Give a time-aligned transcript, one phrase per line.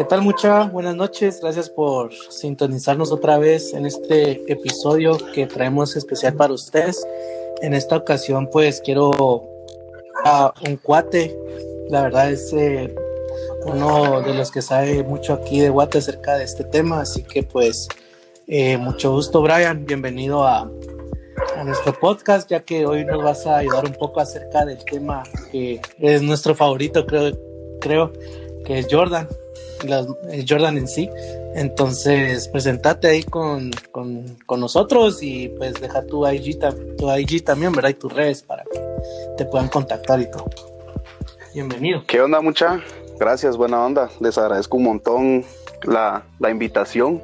[0.00, 0.64] ¿Qué tal mucha?
[0.64, 7.06] Buenas noches, gracias por sintonizarnos otra vez en este episodio que traemos especial para ustedes.
[7.60, 9.42] En esta ocasión pues quiero
[10.24, 11.36] a un cuate,
[11.90, 12.94] la verdad es eh,
[13.66, 17.42] uno de los que sabe mucho aquí de Guate acerca de este tema, así que
[17.42, 17.86] pues
[18.46, 20.60] eh, mucho gusto Brian, bienvenido a,
[21.58, 25.24] a nuestro podcast, ya que hoy nos vas a ayudar un poco acerca del tema
[25.52, 27.32] que es nuestro favorito, creo,
[27.82, 28.14] creo
[28.64, 29.28] que es Jordan,
[30.48, 31.10] Jordan en sí.
[31.54, 36.58] Entonces, presentate ahí con, con, con, nosotros y pues deja tu IG,
[36.96, 37.90] tu IG también, ¿verdad?
[37.90, 38.80] Y tus redes para que
[39.36, 40.48] te puedan contactar y todo.
[41.52, 42.04] Bienvenido.
[42.06, 42.80] ¿Qué onda, mucha?
[43.18, 44.10] Gracias, buena onda.
[44.20, 45.44] Les agradezco un montón
[45.82, 47.22] la, la invitación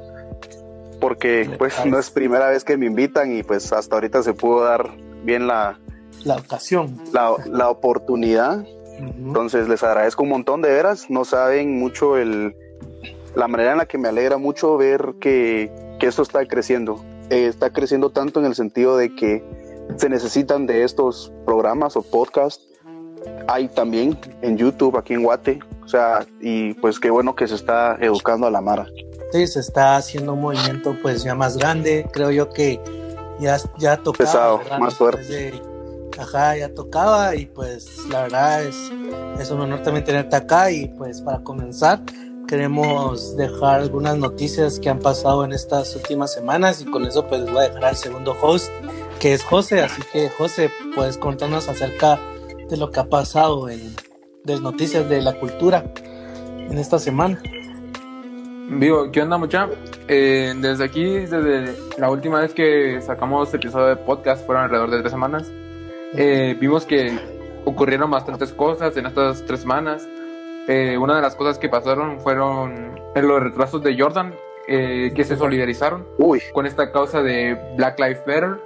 [0.99, 4.63] porque pues no es primera vez que me invitan y pues hasta ahorita se pudo
[4.63, 4.89] dar
[5.23, 5.79] bien la,
[6.23, 6.99] la ocasión.
[7.13, 8.65] La, la oportunidad
[8.99, 11.09] entonces les agradezco un montón de veras.
[11.09, 12.55] No saben mucho el,
[13.35, 17.03] la manera en la que me alegra mucho ver que, que esto está creciendo.
[17.29, 19.43] Eh, está creciendo tanto en el sentido de que
[19.97, 22.63] se necesitan de estos programas o podcasts.
[23.47, 25.59] Hay también en YouTube, aquí en Guate.
[25.83, 28.87] O sea, y pues qué bueno que se está educando a la Mara.
[29.31, 32.05] Sí, se está haciendo un movimiento pues ya más grande.
[32.11, 32.79] Creo yo que
[33.39, 34.17] ya, ya tocaba.
[34.17, 35.76] Pesado, más fuerte
[36.19, 38.91] ajá, ya tocaba y pues la verdad es,
[39.39, 42.01] es un honor también tenerte acá y pues para comenzar
[42.47, 47.45] queremos dejar algunas noticias que han pasado en estas últimas semanas y con eso pues
[47.45, 48.71] voy a dejar al segundo host
[49.19, 52.19] que es José, así que José, puedes contarnos acerca
[52.69, 53.95] de lo que ha pasado en
[54.43, 55.83] de noticias de la cultura
[56.69, 57.41] en esta semana.
[58.69, 59.69] Vivo, ¿qué onda mucha?
[60.07, 64.99] Eh, desde aquí, desde la última vez que sacamos episodio de podcast, fueron alrededor de
[64.99, 65.51] tres semanas.
[66.15, 67.17] Eh, vimos que
[67.65, 70.07] ocurrieron bastantes cosas en estas tres semanas.
[70.67, 74.33] Eh, una de las cosas que pasaron fueron los retrasos de Jordan,
[74.67, 76.05] eh, que se solidarizaron
[76.53, 78.59] con esta causa de Black Lives Matter.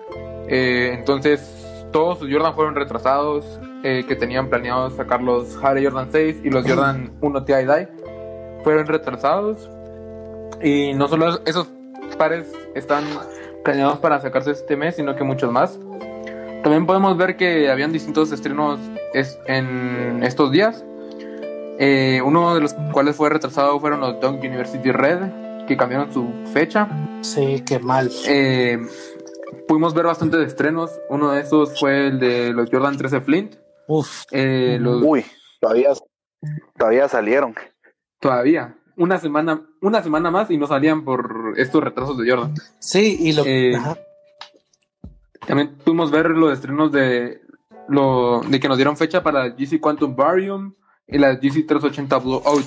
[0.48, 6.50] entonces, todos sus Jordan fueron retrasados, que tenían planeado sacar los Harry Jordan 6 y
[6.52, 7.88] los Jordan 1 TI Dye.
[8.64, 9.70] Fueron retrasados.
[10.62, 11.68] Y no solo esos
[12.18, 13.04] pares están
[13.64, 15.80] planeados para sacarse este mes, sino que muchos más.
[16.64, 18.80] También podemos ver que habían distintos estrenos
[19.48, 20.86] en estos días.
[21.80, 26.32] Eh, uno de los cuales fue retrasado fueron los Dunk University Red, que cambiaron su
[26.54, 26.88] fecha.
[27.22, 28.12] Sí, qué mal.
[28.28, 28.80] Eh,
[29.68, 30.92] pudimos ver bastantes estrenos.
[31.10, 33.56] Uno de esos fue el de los Jordan 13 Flint.
[33.88, 34.26] Uf.
[34.32, 35.26] Eh, Uy,
[35.60, 35.90] todavía,
[36.78, 37.56] todavía salieron.
[38.20, 38.76] Todavía.
[38.96, 42.54] Una semana, una semana más y no salían por estos retrasos de Jordan.
[42.78, 43.76] Sí, y lo que
[45.46, 47.42] también pudimos ver los estrenos de
[47.88, 50.74] lo de que nos dieron fecha para GC Quantum Barium
[51.08, 52.66] y la GC 380 Blue Out.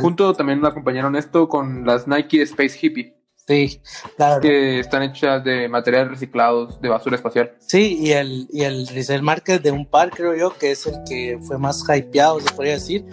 [0.00, 3.14] Junto también nos acompañaron esto con las Nike Space Hippie.
[3.48, 3.80] Sí,
[4.16, 4.42] claro.
[4.42, 7.54] Que están hechas de materiales reciclados de basura espacial.
[7.60, 11.38] Sí, y el, y el market de un par, creo yo, que es el que
[11.40, 13.06] fue más hypeado, se podría decir.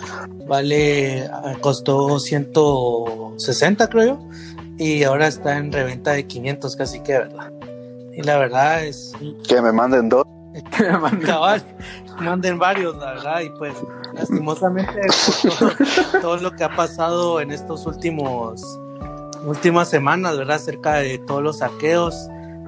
[0.46, 1.30] Vale,
[1.62, 4.30] costó 160, creo yo.
[4.78, 7.54] Y ahora está en reventa de 500, casi que, ¿verdad?
[8.16, 9.14] Y la verdad es.
[9.48, 10.24] Que me manden dos.
[10.78, 11.30] que me manden,
[12.22, 13.42] manden varios, la verdad.
[13.42, 13.74] Y pues,
[14.14, 15.02] lastimosamente,
[16.22, 18.64] todo, lo que ha pasado en estos últimos.
[19.46, 20.56] Últimas semanas, ¿verdad?
[20.56, 22.16] Acerca de todos los saqueos,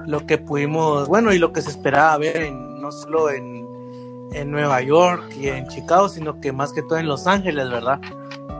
[0.06, 3.66] lo que pudimos, bueno, y lo que se esperaba ver no solo en,
[4.32, 8.00] en Nueva York y en Chicago, sino que más que todo en Los Ángeles, ¿verdad?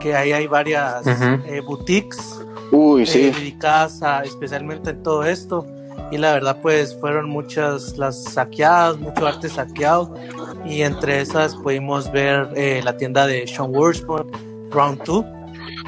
[0.01, 2.41] Que ahí hay varias eh, boutiques
[2.71, 3.27] Uy, sí.
[3.27, 5.65] Eh, dedicadas a, especialmente en todo esto
[6.11, 10.13] y la verdad pues fueron muchas las saqueadas, mucho arte saqueado
[10.65, 14.25] y entre esas pudimos ver eh, la tienda de Sean Worsman,
[14.71, 15.25] Round 2,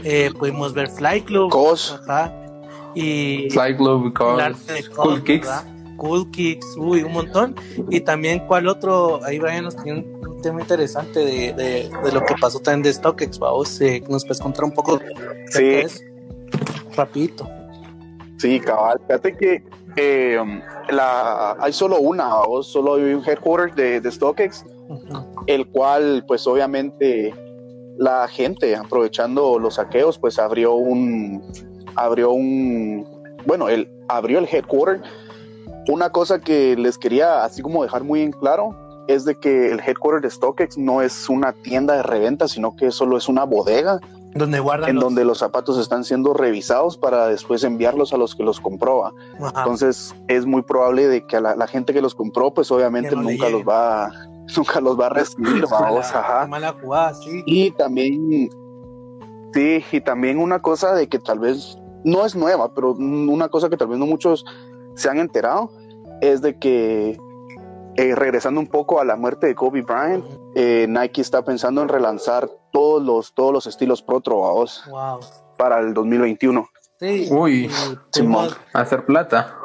[0.04, 1.52] eh, pudimos ver Fly Club,
[2.94, 4.14] y Fly Club,
[4.96, 5.50] Cool Kicks,
[5.98, 7.56] Cool Kicks, uy, un montón.
[7.90, 12.36] Y también cuál otro, ahí Brian nos tiene un tema interesante de, de, lo que
[12.40, 15.00] pasó también de StockX, vamos, eh, nos puedes contar un poco
[15.50, 15.84] sí.
[16.96, 17.48] rapidito.
[18.38, 19.64] Sí, cabal, fíjate que
[19.96, 20.40] eh,
[20.90, 24.66] la, hay solo una, o solo hay un headquarters de, de StockX,
[25.48, 27.34] el cual pues obviamente
[27.98, 31.42] la gente aprovechando los saqueos pues abrió un,
[31.96, 33.06] abrió un,
[33.46, 35.08] bueno, él abrió el headquarters.
[35.88, 38.76] Una cosa que les quería así como dejar muy en claro
[39.08, 42.92] es de que el headquarters de StockX no es una tienda de reventa, sino que
[42.92, 44.00] solo es una bodega
[44.34, 48.44] donde guardan en donde los zapatos están siendo revisados para después enviarlos a los que
[48.44, 49.14] los compró.
[49.40, 53.50] Entonces es muy probable de que a la, gente que los compró, pues obviamente nunca
[53.50, 54.12] los va
[54.56, 55.66] nunca los va a recibir.
[55.70, 57.44] Mala, mala jugada, sí.
[57.46, 58.50] Y también
[59.54, 63.70] Sí, y también una cosa de que tal vez no es nueva, pero una cosa
[63.70, 64.46] que tal vez no muchos
[64.96, 65.70] se han enterado
[66.22, 67.18] es de que
[67.98, 71.90] eh, regresando un poco a la muerte de Kobe Bryant, eh, Nike está pensando en
[71.90, 74.84] relanzar todos los, todos los estilos Pro Trovados
[75.58, 76.70] para el 2021.
[77.00, 77.70] Sí, Uy,
[78.74, 79.58] hacer plata.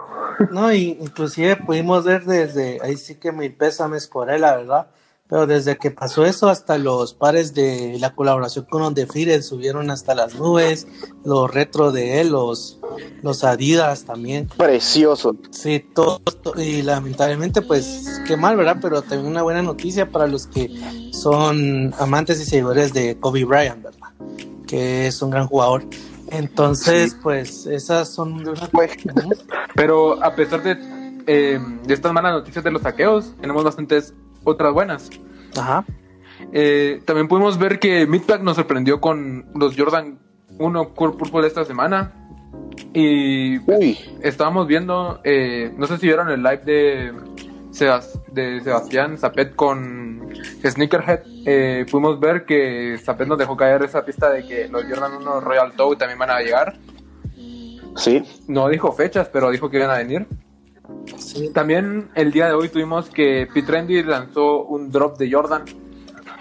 [0.50, 4.87] No, y inclusive pudimos ver desde, ahí sí que mil pésames por él, la verdad,
[5.28, 9.43] pero desde que pasó eso hasta los pares de la colaboración con los de Fire
[9.43, 10.87] subieron hasta las nubes,
[11.25, 12.78] los retro de él, los,
[13.23, 14.49] los Adidas también.
[14.56, 15.37] Precioso.
[15.50, 16.20] Sí, todo,
[16.56, 18.78] y lamentablemente pues qué mal, ¿verdad?
[18.81, 20.70] Pero también una buena noticia para los que
[21.12, 24.08] son amantes y seguidores de Kobe Bryant, ¿verdad?
[24.67, 25.84] Que es un gran jugador.
[26.28, 28.43] Entonces, pues esas son...
[28.73, 28.93] Pues.
[29.75, 30.76] Pero a pesar de,
[31.26, 34.12] eh, de estas malas noticias de los saqueos, tenemos bastantes
[34.46, 35.10] otras buenas.
[35.56, 35.84] Ajá.
[36.52, 40.19] Eh, también pudimos ver que Midpack nos sorprendió con los Jordan
[40.58, 42.12] 1 Core Purple esta semana.
[42.94, 43.58] Y
[44.22, 47.12] estábamos viendo, eh, no sé si vieron el live de,
[48.32, 50.32] de Sebastián Zapet con
[50.64, 51.20] Sneakerhead.
[51.44, 55.40] Eh, pudimos ver que Zapet nos dejó caer esa pista de que los Jordan 1
[55.40, 56.78] Royal Toe también van a llegar.
[57.96, 58.22] Sí.
[58.46, 60.26] No dijo fechas, pero dijo que iban a venir.
[61.53, 65.65] También el día de hoy tuvimos que Pete Trendy lanzó un drop de Jordan.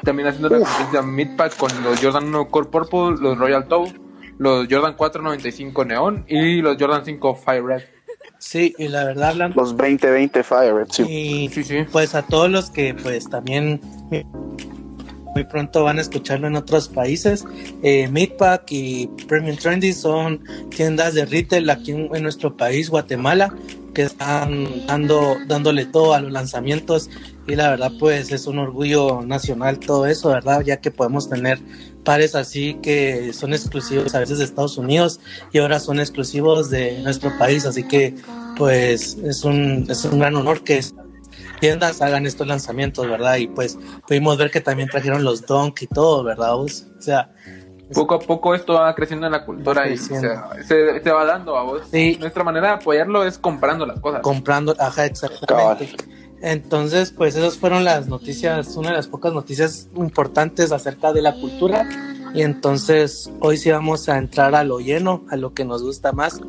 [0.04, 3.94] También haciendo la competencia Midpack con los Jordan 1 Core Purple, los Royal Toe,
[4.38, 7.84] los Jordan 495 Neon y los Jordan 5 Fire Red.
[8.38, 11.04] Sí, y la verdad, los 2020 Fire Red, sí.
[11.04, 11.86] Y sí, sí.
[11.92, 13.80] pues a todos los que pues también
[15.36, 17.46] muy pronto van a escucharlo en otros países.
[17.84, 23.54] Eh, Midpack y Premium Trendy son tiendas de retail aquí en, nuestro país, Guatemala,
[23.96, 27.10] que están dando, dándole todo a los lanzamientos
[27.48, 30.62] y la verdad pues es un orgullo nacional todo eso, ¿verdad?
[30.62, 31.60] Ya que podemos tener
[32.04, 35.20] pares así que son exclusivos a veces de Estados Unidos
[35.52, 38.14] y ahora son exclusivos de nuestro país, así que
[38.58, 40.82] pues es un, es un gran honor que
[41.60, 43.38] tiendas hagan estos lanzamientos, ¿verdad?
[43.38, 43.78] Y pues
[44.08, 46.56] pudimos ver que también trajeron los Dunk y todo, ¿verdad?
[46.56, 46.68] O
[47.00, 47.32] sea,
[47.94, 51.64] poco a poco esto va creciendo en la cultura y se, se, va dando a
[51.64, 51.84] vos.
[51.92, 52.18] Sí.
[52.20, 54.22] Nuestra manera de apoyarlo es comprando las cosas.
[54.22, 55.96] Comprando, ajá, exactamente.
[56.42, 61.34] Entonces, pues esas fueron las noticias, una de las pocas noticias importantes acerca de la
[61.34, 61.88] cultura.
[62.34, 66.12] Y entonces hoy sí vamos a entrar a lo lleno, a lo que nos gusta
[66.12, 66.42] más,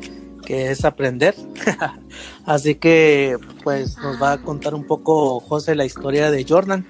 [0.45, 1.33] que es aprender.
[2.45, 6.85] Así que pues nos va a contar un poco José la historia de Jordan,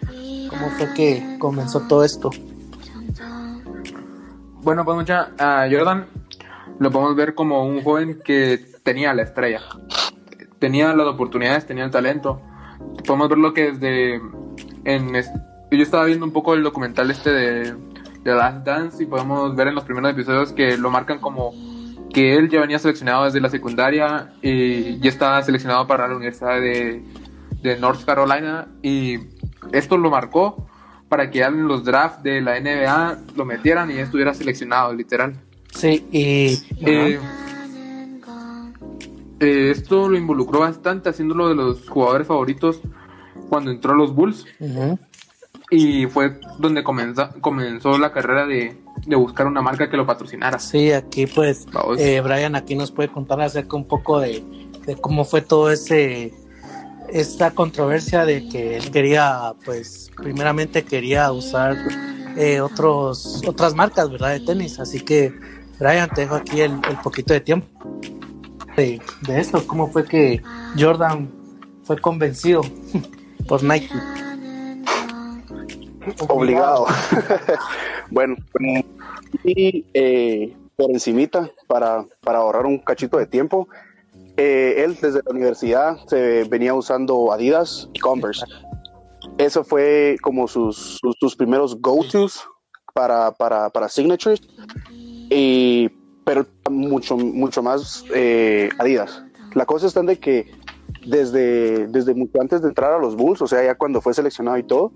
[0.50, 2.32] cómo fue que comenzó todo esto.
[4.68, 6.08] Bueno, pues mucha, a Jordan
[6.78, 9.62] lo podemos ver como un joven que tenía la estrella,
[10.60, 12.42] tenía las oportunidades, tenía el talento.
[13.06, 14.16] Podemos verlo que desde
[14.84, 15.22] en yo
[15.72, 17.76] estaba viendo un poco el documental este de,
[18.26, 21.54] de Last Dance y podemos ver en los primeros episodios que lo marcan como
[22.14, 26.60] que él ya venía seleccionado desde la secundaria y ya estaba seleccionado para la Universidad
[26.60, 27.06] de,
[27.80, 29.18] North Carolina y
[29.72, 30.68] esto lo marcó
[31.10, 35.36] para que en los drafts de la NBA lo metieran y estuviera seleccionado, literal.
[35.74, 36.54] Sí, y...
[36.86, 37.20] Eh,
[39.40, 42.82] eh, esto lo involucró bastante haciéndolo de los jugadores favoritos
[43.50, 44.46] cuando entró a los Bulls.
[45.70, 50.60] Y fue donde comenzó, comenzó la carrera de, de buscar una marca que lo patrocinara.
[50.60, 51.66] Sí, aquí pues
[51.98, 54.44] eh, Brian aquí nos puede contar acerca un poco de,
[55.02, 56.34] cómo fue todo ese
[57.10, 61.78] esta controversia de que él quería pues primeramente quería usar
[62.36, 64.80] eh, otros otras marcas verdad de tenis.
[64.80, 65.34] Así que
[65.80, 67.68] Brian te dejo aquí el, poquito de tiempo
[68.76, 69.66] de, esto.
[69.68, 70.42] Cómo fue que
[70.78, 71.30] Jordan
[71.84, 72.62] fue convencido
[73.48, 73.94] por Nike
[76.28, 76.86] obligado.
[78.10, 78.38] Bueno
[79.44, 83.68] y eh, por encimita, para, para ahorrar un cachito de tiempo,
[84.38, 88.46] eh, él desde la universidad se venía usando Adidas y Converse.
[89.38, 92.44] Eso fue como sus, sus, primeros go-tos
[92.94, 94.42] para, para, para signatures,
[95.30, 95.90] y,
[96.24, 99.24] pero mucho, mucho más eh, Adidas.
[99.54, 100.52] La cosa está de que
[101.06, 104.58] desde, desde mucho antes de entrar a los Bulls, o sea, ya cuando fue seleccionado
[104.58, 104.92] y todo,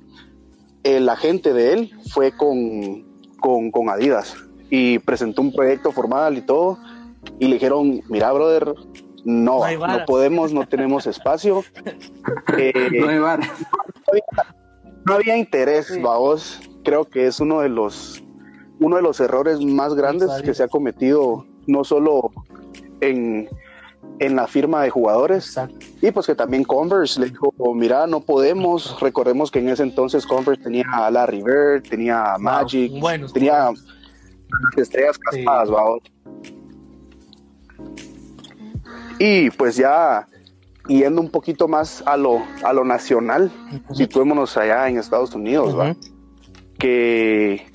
[0.83, 3.05] el agente de él fue con,
[3.39, 4.35] con, con Adidas
[4.69, 6.77] y presentó un proyecto formal y todo.
[7.39, 8.73] Y le dijeron, mira, brother,
[9.23, 11.63] no, no, podemos, no tenemos espacio.
[12.57, 13.39] Eh, no, hay
[15.05, 16.59] no, había, interés, vamos.
[16.83, 18.23] Creo que es uno de los
[18.79, 22.31] uno de los errores más grandes que se ha cometido, no solo
[22.99, 23.47] en,
[24.19, 25.55] en la firma de jugadores,
[26.01, 30.25] y pues que también Converse le dijo, mira, no podemos, recordemos que en ese entonces
[30.25, 32.91] Converse tenía a Larry Bird, tenía a Magic,
[33.33, 33.69] tenía
[34.77, 36.01] estrellas casadas, vamos.
[39.23, 40.25] Y pues ya
[40.87, 43.51] yendo un poquito más a lo, a lo nacional,
[43.93, 45.95] situémonos allá en Estados Unidos, ¿va?
[46.79, 47.67] que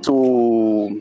[0.00, 1.00] su,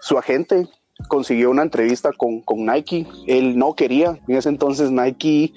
[0.00, 0.66] su agente
[1.08, 3.06] consiguió una entrevista con, con, Nike.
[3.26, 4.18] Él no quería.
[4.26, 5.52] En ese entonces Nike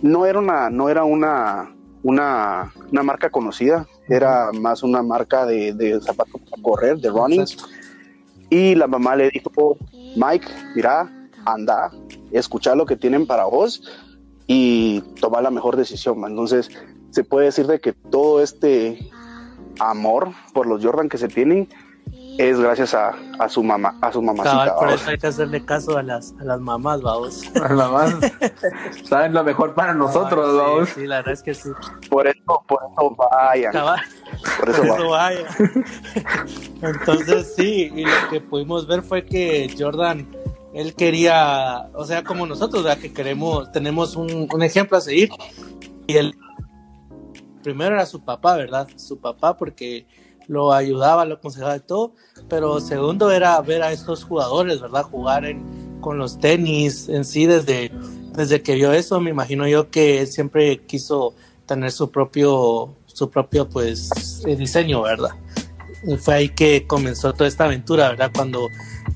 [0.00, 5.72] no era una, no era una, una, una marca conocida, era más una marca de,
[5.72, 7.44] de zapatos para correr, de running.
[8.50, 9.76] Y la mamá le dijo,
[10.14, 11.10] Mike, mira,
[11.44, 11.90] anda,
[12.32, 13.82] escucha lo que tienen para vos
[14.46, 16.24] y tomar la mejor decisión.
[16.24, 16.70] Entonces,
[17.10, 19.10] se puede decir de que todo este
[19.80, 21.68] amor por los Jordan que se tienen
[22.38, 24.76] es gracias a, a su mamá, a su mamacita.
[24.76, 27.42] por eso hay que hacerle caso a las, a las mamás, vamos.
[27.56, 28.14] A las mamás
[29.04, 30.88] saben lo mejor para nosotros, vamos.
[30.90, 31.68] Sí, la verdad es que sí.
[32.08, 33.72] Por eso, por eso vayan.
[33.72, 35.46] Por eso, vayan.
[36.82, 40.28] Entonces sí, y lo que pudimos ver fue que Jordan
[40.74, 43.00] él quería, o sea, como nosotros, ¿verdad?
[43.00, 45.30] que queremos, tenemos un, ejemplo a seguir.
[46.06, 46.34] Y él,
[47.62, 48.88] primero era su papá, ¿verdad?
[48.96, 50.06] Su papá, porque
[50.46, 52.12] lo ayudaba, lo aconsejaba de todo.
[52.48, 55.02] Pero segundo era ver a estos jugadores, ¿verdad?
[55.02, 57.90] Jugar en, con los tenis en sí, desde,
[58.34, 61.34] desde que vio eso, me imagino yo que siempre quiso
[61.66, 65.30] tener su propio, su propio, pues, diseño, ¿verdad?
[66.04, 68.30] Y fue ahí que comenzó toda esta aventura, ¿verdad?
[68.34, 68.68] Cuando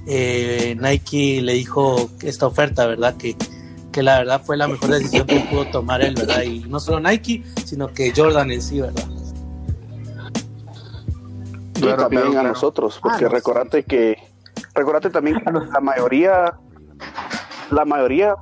[0.06, 3.16] eh, Nike le dijo esta oferta, ¿verdad?
[3.16, 3.36] Que,
[3.92, 6.42] que la verdad fue la mejor decisión que pudo tomar él, ¿verdad?
[6.42, 9.04] Y no solo Nike, sino que Jordan en sí, ¿verdad?
[11.76, 14.16] Y también a nosotros, porque ah, recordate que,
[14.74, 16.54] recordate también que la mayoría,
[17.70, 18.36] la mayoría,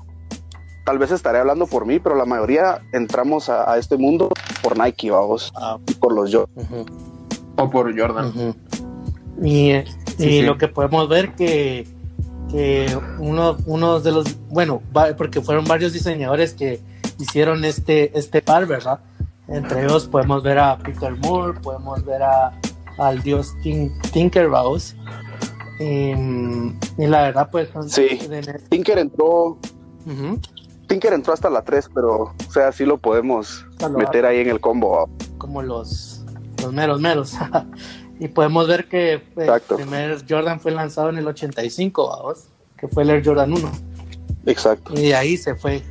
[0.85, 4.29] tal vez estaré hablando por mí, pero la mayoría entramos a, este mundo
[4.63, 5.79] por Nike, vamos, ah.
[6.01, 7.10] por los Jordan.
[7.61, 8.55] O por Jordan.
[9.43, 9.73] Y
[10.21, 11.87] y lo que podemos ver que,
[12.51, 14.83] que uno, uno de los, bueno,
[15.17, 16.81] porque fueron varios diseñadores que
[17.19, 19.01] hicieron este, este par, ¿verdad?
[19.49, 22.53] Entre ellos podemos ver a Peter Moore, podemos ver a,
[22.99, 23.55] al dios
[24.13, 24.81] Tinkerbell.
[25.81, 26.13] Y,
[27.03, 27.71] y, la verdad, pues.
[27.89, 28.21] Sí,
[28.69, 29.59] Tinker entró.
[30.87, 33.65] Tinker entró hasta la 3, pero, o sea, sí lo podemos
[33.97, 35.09] meter ahí en el combo.
[35.39, 36.20] Como los,
[36.61, 37.35] los meros meros.
[38.21, 42.87] Y podemos ver que pues, el primer Jordan fue lanzado en el 85, vamos, que
[42.87, 43.73] fue el Air Jordan 1.
[44.45, 44.93] Exacto.
[44.95, 45.83] Y de ahí se fue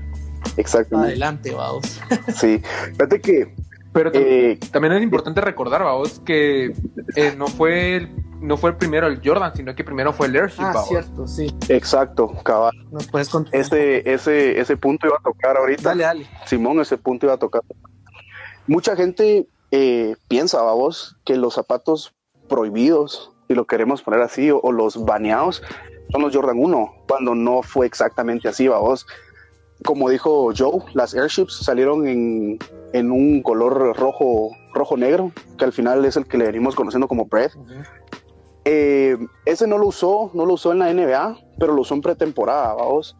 [0.55, 0.99] Exacto.
[0.99, 1.99] adelante, vamos.
[2.35, 2.61] Sí,
[2.91, 3.55] fíjate que...
[3.91, 6.75] Pero eh, también es importante recordar, vamos, que
[7.15, 8.09] eh, no fue el,
[8.39, 11.51] no fue el primero el Jordan, sino que primero fue el Airship, Ah, cierto, sí.
[11.69, 12.75] Exacto, cabal.
[12.91, 13.55] ¿Nos puedes contar?
[13.55, 15.81] Ese, ese, ese punto iba a tocar ahorita.
[15.89, 16.27] Dale, dale.
[16.45, 17.63] Simón, ese punto iba a tocar.
[18.67, 22.13] Mucha gente eh, piensa, vamos, que los zapatos
[22.47, 25.61] prohibidos, si lo queremos poner así, o, los baneados,
[26.11, 29.05] son los Jordan 1, cuando no fue exactamente así, vamos.
[29.85, 32.59] Como dijo Joe, las airships salieron en,
[32.93, 37.07] en un color rojo, rojo negro, que al final es el que le venimos conociendo
[37.07, 37.53] como Breath.
[38.65, 42.01] Eh, ese no lo usó, no lo usó en la NBA, pero lo usó en
[42.01, 43.15] pretemporada, vamos.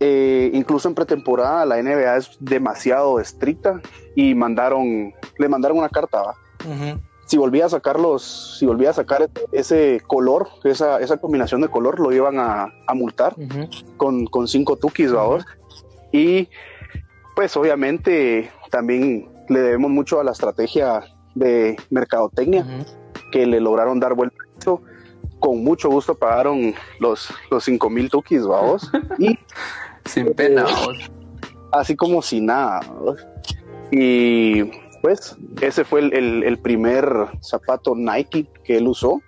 [0.00, 3.80] Eh, incluso en pretemporada la NBA es demasiado estricta
[4.14, 6.34] y mandaron, le mandaron una carta, ¿va?
[7.26, 11.68] si volvía a sacar los, si volvía a sacar ese color, esa, esa combinación de
[11.68, 13.34] color, lo iban a, multar
[13.96, 15.44] con, con, cinco tukis, ¿verdad?
[16.12, 16.48] Y
[17.34, 21.02] pues obviamente también le debemos mucho a la estrategia
[21.34, 22.64] de mercadotecnia,
[23.32, 24.80] que le lograron dar vuelta a.
[25.38, 28.90] Con mucho gusto pagaron los, los cinco mil tukis, vamos.
[29.18, 29.38] y
[30.06, 30.64] sin pena,
[31.72, 32.80] Así como si nada,
[33.90, 34.64] Y
[35.02, 37.06] pues ese fue el, primer
[37.42, 39.20] zapato Nike que él usó.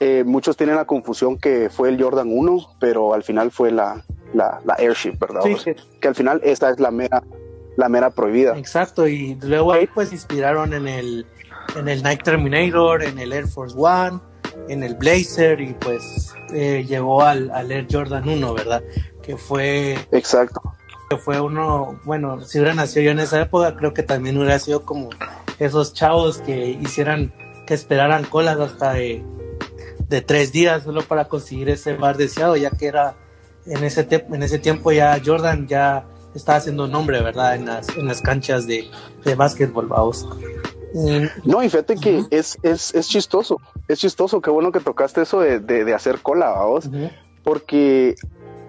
[0.00, 4.04] Eh, muchos tienen la confusión que fue el Jordan 1, pero al final fue la,
[4.34, 5.42] la, Airship, ¿verdad?
[6.00, 7.22] que, al final esta es la mera,
[7.76, 8.56] la mera prohibida.
[8.58, 11.26] Exacto, y luego ahí pues inspiraron en el,
[11.76, 14.20] en el Nike Terminator, en el Air Force One,
[14.68, 18.82] en el Blazer y pues eh, llegó al, al Air Jordan 1, ¿verdad?
[19.22, 19.98] Que fue...
[20.10, 20.60] Exacto
[21.18, 24.84] fue uno, bueno, si hubiera nacido yo en esa época, creo que también hubiera sido
[24.84, 25.10] como
[25.58, 27.32] esos chavos que hicieran,
[27.66, 29.24] que esperaran colas hasta de,
[30.26, 33.14] tres días solo para conseguir ese bar deseado, ya que era
[33.64, 37.54] en ese, en ese tiempo ya Jordan ya estaba haciendo nombre, ¿verdad?
[37.54, 38.90] En las, en las canchas de,
[39.24, 40.28] de básquetbol, vamos.
[41.44, 45.40] No, y fíjate que es, es, es, chistoso, es chistoso, qué bueno que tocaste eso
[45.40, 46.90] de, de, hacer cola, vamos,
[47.42, 48.14] porque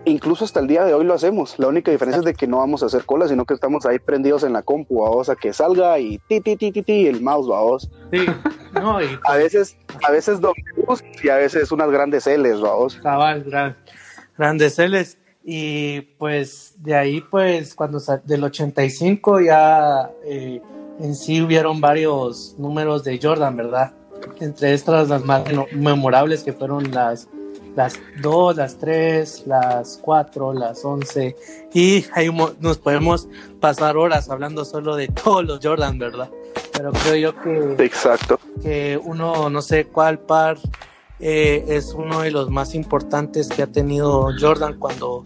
[0.05, 1.57] incluso hasta el día de hoy lo hacemos.
[1.60, 4.00] La única diferencia es de que no vamos a hacer cola, sino que estamos ahí
[4.00, 7.22] prendidos en la compu, vamos a que salga y ti ti ti ti ti el
[7.22, 7.89] mouse, vamos.
[8.12, 8.25] Sí,
[8.74, 9.07] no, y...
[9.25, 10.62] a veces, a veces donde
[11.24, 12.95] y a veces unas grandes L's, vamos.
[12.95, 13.77] Cabal, gran,
[14.38, 15.17] grandes L's.
[15.45, 20.62] Y pues de ahí, pues cuando del 85 ya eh,
[21.00, 23.93] en sí hubieron varios números de Jordan, ¿verdad?
[24.39, 25.43] Entre estas las más
[25.74, 27.27] memorables que fueron las
[27.75, 31.36] las 2, las 3, las 4, las 11
[31.74, 33.27] y ahí nos podemos
[33.60, 36.30] pasar horas hablando solo de todos los Jordan, ¿verdad?
[36.72, 38.39] Pero creo yo que, Exacto.
[38.62, 40.58] que uno, no sé cuál par
[41.20, 45.24] eh, es uno de los más importantes que ha tenido Jordan cuando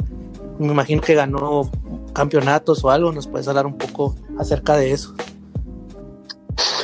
[0.59, 1.69] me imagino que ganó
[2.13, 5.13] campeonatos o algo, nos puedes hablar un poco acerca de eso.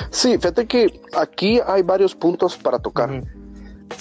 [0.10, 3.24] Sí, fíjate que aquí hay varios puntos para tocar.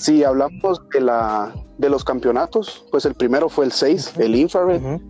[0.02, 5.00] Si hablamos de, la, de los campeonatos, pues el primero fue el 6, el Infrared.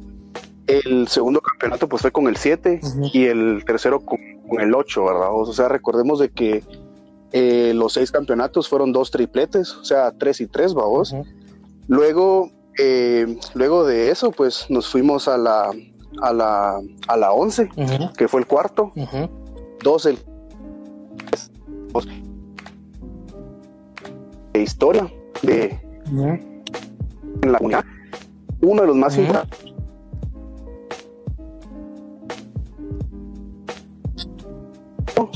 [0.66, 2.80] El segundo campeonato pues fue con el 7
[3.10, 4.20] y el tercero con,
[4.60, 5.28] el 8, ¿verdad?
[5.32, 6.62] O sea, recordemos de que
[7.32, 11.14] eh, los seis campeonatos fueron dos tripletes, o sea, tres y tres, vamos.
[11.88, 15.70] Luego, eh, luego de eso, pues nos fuimos a la,
[16.20, 17.70] a la, a la 11,
[18.18, 18.92] que fue el cuarto.
[19.82, 20.18] Dos, el
[24.52, 25.80] de historia de
[27.42, 27.84] en la comunidad.
[28.60, 29.72] Uno de los más importantes.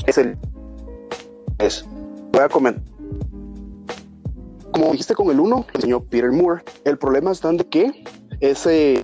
[0.05, 0.37] Es el.
[1.59, 1.85] Es.
[2.31, 2.83] Voy a comentar.
[4.71, 8.03] Como dijiste con el uno, el señor Peter Moore, el problema es de que
[8.39, 9.03] ese.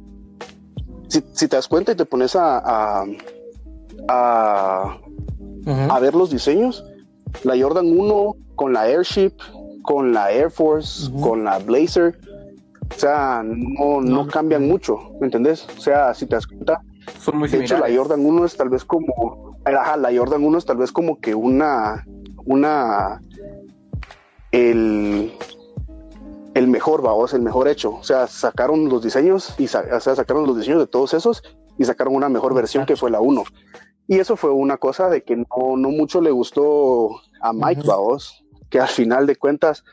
[1.08, 3.05] Si, te das cuenta y te pones a, a,
[4.08, 5.00] a,
[5.89, 6.84] a ver los diseños,
[7.43, 9.34] la Jordan 1 con la Airship
[9.83, 12.17] con la Air Force, con la Blazer,
[12.95, 15.67] o sea, no, no, cambian mucho, ¿me entendés?
[15.77, 16.81] O sea, si te das cuenta,
[17.19, 20.58] son muy de hecho la Jordan 1 es tal vez como, ajá, la Jordan 1
[20.58, 22.05] es tal vez como que una,
[22.45, 23.21] una,
[24.51, 25.34] el,
[26.53, 29.67] el mejor, vamos, el mejor hecho, o sea, sacaron los diseños y o
[29.99, 31.43] sea, sacaron los diseños de todos esos
[31.77, 33.43] y sacaron una mejor versión que fue la 1.
[34.08, 38.17] Y eso fue una cosa de que no, no mucho le gustó a Mike, uh
[38.73, 39.86] que al final de cuentas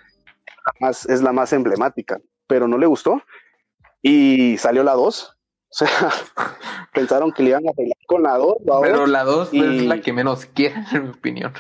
[1.07, 3.21] es la más emblemática, pero no le gustó
[4.01, 5.23] y salió la 2.
[5.23, 5.37] O
[5.69, 5.89] sea,
[6.95, 8.57] pensaron que le iban a pelear con la 2.
[8.81, 11.53] Pero la 2 es la que menos quieren, en mi opinión.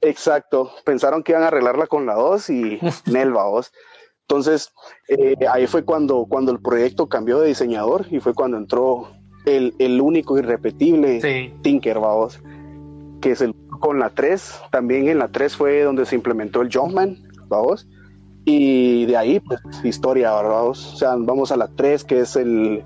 [0.00, 3.72] Exacto, pensaron que iban a arreglarla con la 2 y Nelva 2.
[4.28, 4.72] Entonces,
[5.08, 9.10] eh, ahí fue cuando, cuando el proyecto cambió de diseñador y fue cuando entró
[9.46, 12.40] el, el único irrepetible Tinker, vamos,
[13.20, 16.72] que es el con la 3, también en la 3 fue donde se implementó el
[16.72, 17.86] Jumpman, vamos.
[18.44, 20.94] Y de ahí, pues, historia, vamos.
[20.94, 22.84] O sea, vamos a la 3, que es el,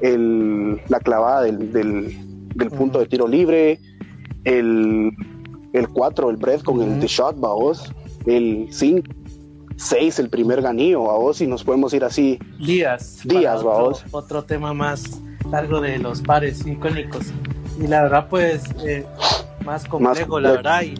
[0.00, 3.78] el la clavada del, del, punto de tiro libre.
[4.44, 5.12] El,
[5.72, 7.92] el 4, el breath con el the shot, vamos.
[8.26, 9.08] El 5,
[9.76, 11.40] 6, el primer ganillo, vamos.
[11.40, 12.40] Y nos podemos ir así.
[12.58, 13.20] Días.
[13.24, 14.04] Días, vamos.
[14.10, 17.26] Otro, tema más largo de los pares icónicos.
[17.80, 19.06] Y la verdad, pues, eh,
[19.66, 20.82] más complejo, la verdad.
[20.82, 20.94] Y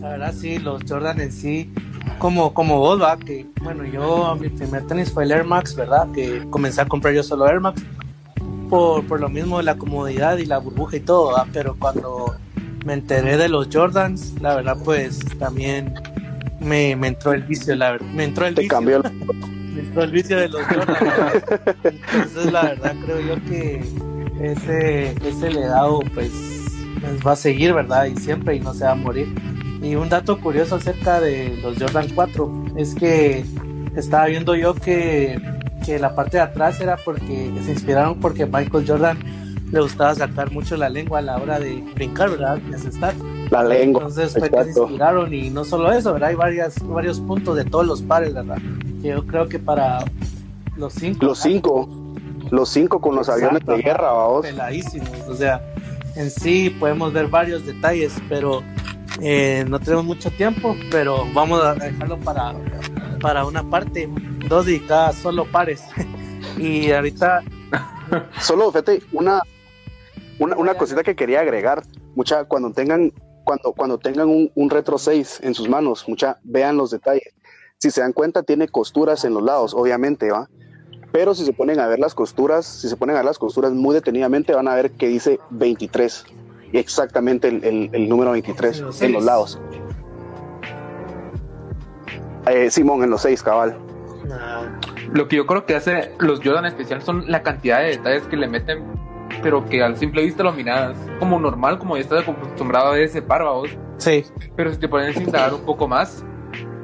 [0.00, 1.70] la verdad, sí, los Jordan en sí,
[2.18, 6.10] como, como vos, va, que bueno, yo, mi primer tenis fue el Air Max, ¿verdad?
[6.12, 7.82] Que comencé a comprar yo solo Air Max
[8.70, 11.46] por, por lo mismo de la comodidad y la burbuja y todo, ¿va?
[11.52, 12.34] Pero cuando
[12.86, 15.94] me enteré de los Jordans, la verdad, pues también
[16.60, 18.06] me, me entró el vicio, la verdad.
[18.06, 18.76] Me entró el Te vicio.
[18.76, 19.02] cambió
[19.74, 20.98] Me entró el vicio de los Jordans.
[21.84, 23.84] Entonces, la verdad, creo yo que
[24.40, 26.30] ese, ese legado, pues
[27.00, 28.06] pues, va a seguir, ¿verdad?
[28.06, 29.34] Y siempre y no se va a morir.
[29.82, 33.44] Y un dato curioso acerca de los Jordan 4 es que
[33.96, 35.40] estaba viendo yo que,
[35.84, 39.18] que la parte de atrás era porque se inspiraron porque Michael Jordan
[39.72, 42.58] le gustaba sacar mucho la lengua a la hora de brincar, ¿verdad?
[42.72, 43.14] estar.
[43.50, 44.02] La lengua.
[44.02, 46.28] Entonces fue que se inspiraron y no solo eso, ¿verdad?
[46.28, 48.58] Hay varias, varios puntos de todos los pares, ¿verdad?
[49.00, 50.04] Que yo creo que para
[50.76, 51.24] los cinco.
[51.24, 51.88] Los cinco.
[52.50, 54.42] Los cinco con los aviones de guerra, vamos.
[54.42, 55.62] Peladísimos, o sea,
[56.16, 58.62] en sí podemos ver varios detalles, pero
[59.20, 62.54] eh, no tenemos mucho tiempo, pero vamos a dejarlo para,
[63.20, 64.08] para una parte,
[64.48, 65.82] dos dedicadas solo pares.
[66.58, 67.42] y ahorita...
[68.40, 69.40] Solo, fíjate, una,
[70.38, 71.82] una, una, cosita que quería agregar,
[72.14, 73.10] mucha, cuando tengan,
[73.44, 77.32] cuando, cuando tengan un, retro 6 en sus manos, mucha, vean los detalles.
[77.78, 80.48] Si se dan cuenta, tiene costuras en los lados, obviamente, ¿va?
[81.12, 83.72] Pero si se ponen a ver las costuras, si se ponen a ver las costuras
[83.72, 86.24] muy detenidamente, van a ver que dice 23.
[86.72, 89.60] Y exactamente el, número 23 en los lados.
[92.46, 93.76] Eh, Simón, en los seis, cabal.
[95.12, 98.36] Lo que yo creo que hace los Jordan especial son la cantidad de detalles que
[98.36, 98.82] le meten,
[99.42, 103.02] pero que al simple vista lo miras como normal, como ya estás acostumbrado a ver
[103.02, 103.68] ese par, vos.
[103.98, 104.24] Sí.
[104.56, 106.24] Pero si te pones a indagar un poco más,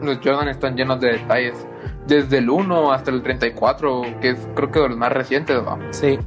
[0.02, 1.66] los Jordan están llenos de detalles.
[2.08, 5.78] Desde el 1 hasta el 34, que es creo que de los más recientes, ¿va?
[5.90, 6.18] Sí.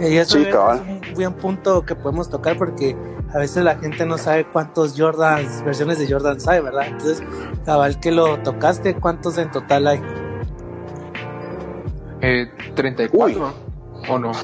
[0.00, 0.82] Y eso Sí, es cabal.
[1.08, 2.96] un buen punto que podemos tocar porque
[3.32, 6.86] a veces la gente no sabe cuántos Jordans, versiones de Jordans hay, ¿verdad?
[6.88, 7.22] Entonces,
[7.64, 10.00] cabal que lo tocaste, ¿cuántos en total hay?
[12.20, 13.52] Eh, 34,
[14.08, 14.32] ¿o no?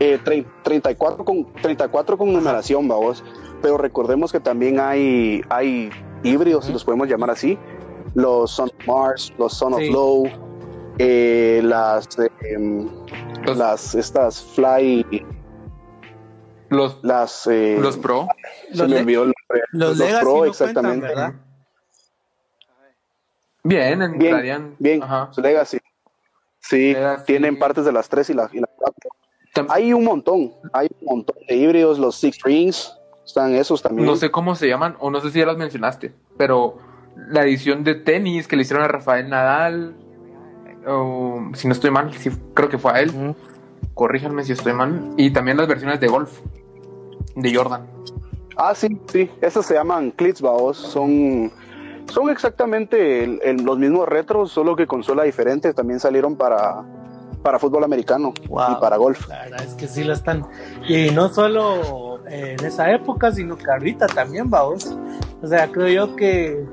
[0.00, 3.24] Eh, tre- 34, con, 34 con numeración, vamos.
[3.60, 5.90] Pero recordemos que también hay, hay
[6.22, 7.58] híbridos, si los podemos llamar así.
[8.18, 9.88] Los Son of Mars, los Son Sí.
[9.88, 10.24] of Low,
[10.98, 12.88] eh, las, eh, em,
[13.44, 15.06] Los, las, estas Fly,
[16.70, 18.26] los, las, eh, los Pro.
[18.72, 19.64] se Los me olvidó el nombre.
[19.72, 21.06] Los, Los Pro, no exactamente.
[21.06, 21.34] cuentan, ¿verdad?
[23.64, 24.74] Bien, entrarían.
[24.78, 25.30] Bien, Ajá.
[25.36, 25.78] Legacy.
[26.60, 27.24] Sí, Legacy.
[27.26, 29.10] tienen partes de las 3 y la, y la 4.
[29.54, 34.06] Tam- Hay un montón, hay un montón de híbridos, los Six Rings, están esos también.
[34.06, 36.78] No sé cómo se llaman, o no sé si ya las mencionaste, pero
[37.28, 39.94] la edición de tenis que le hicieron a Rafael Nadal,
[40.86, 43.34] o si no estoy mal, sí, creo que fue a él, Ujú.
[43.94, 46.38] corríjanme si estoy mal, y también las versiones de golf
[47.34, 47.86] de Jordan.
[48.56, 51.52] Ah, sí, sí, esas se llaman Clits, vaos, son,
[52.06, 56.82] son exactamente el- el- los mismos retros, solo que con suela diferente, también salieron para,
[57.42, 58.72] para fútbol americano Wow.
[58.72, 59.28] y para golf.
[59.28, 60.44] La verdad es que sí lo están.
[60.88, 64.96] Y no solo en esa época, sino que ahorita también, vamos.
[65.40, 66.64] O sea, creo yo que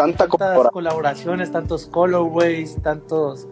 [0.00, 3.46] Tanta tantas colaboraciones, tantos colorways, tantos,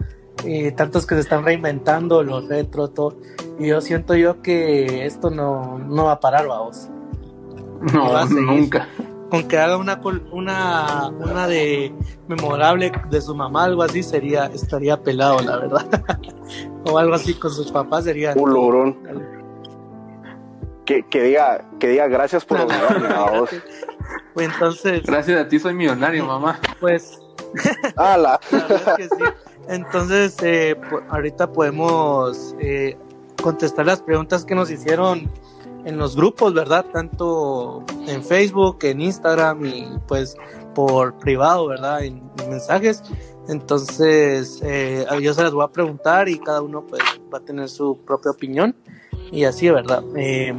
[0.44, 3.16] eh, tantos que se están reinventando, los retro, todo.
[3.58, 6.88] Y yo siento yo que esto no, no va a parar, vamos.
[7.92, 8.88] No, va a nunca.
[9.30, 11.92] Con que haga una, col- una, una de
[12.28, 15.86] memorable de su mamá, algo así, sería, estaría pelado, la verdad.
[16.90, 18.32] o algo así con sus papás sería.
[18.36, 18.96] un logrón.
[20.86, 23.08] Que, que diga, que diga gracias por honrarme,
[24.36, 26.58] Entonces, Gracias a ti soy millonario, mamá.
[26.80, 27.18] pues
[27.96, 28.38] Ala.
[28.50, 29.22] La verdad es que sí.
[29.68, 30.76] Entonces, eh,
[31.10, 32.96] ahorita podemos eh,
[33.42, 35.30] contestar las preguntas que nos hicieron
[35.84, 36.86] en los grupos, ¿verdad?
[36.92, 40.36] Tanto en Facebook, en Instagram y pues
[40.74, 42.04] por privado, ¿verdad?
[42.04, 43.02] En, en mensajes.
[43.48, 47.68] Entonces, eh, yo se las voy a preguntar y cada uno pues va a tener
[47.68, 48.76] su propia opinión
[49.32, 50.02] y así, ¿verdad?
[50.16, 50.54] Eh,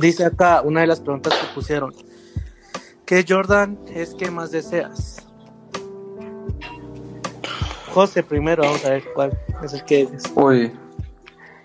[0.00, 1.94] dice acá una de las preguntas que pusieron.
[3.06, 5.26] ¿Qué Jordan es que más deseas?
[7.92, 10.32] José primero, vamos a ver cuál es el que dices.
[10.34, 10.72] Uy,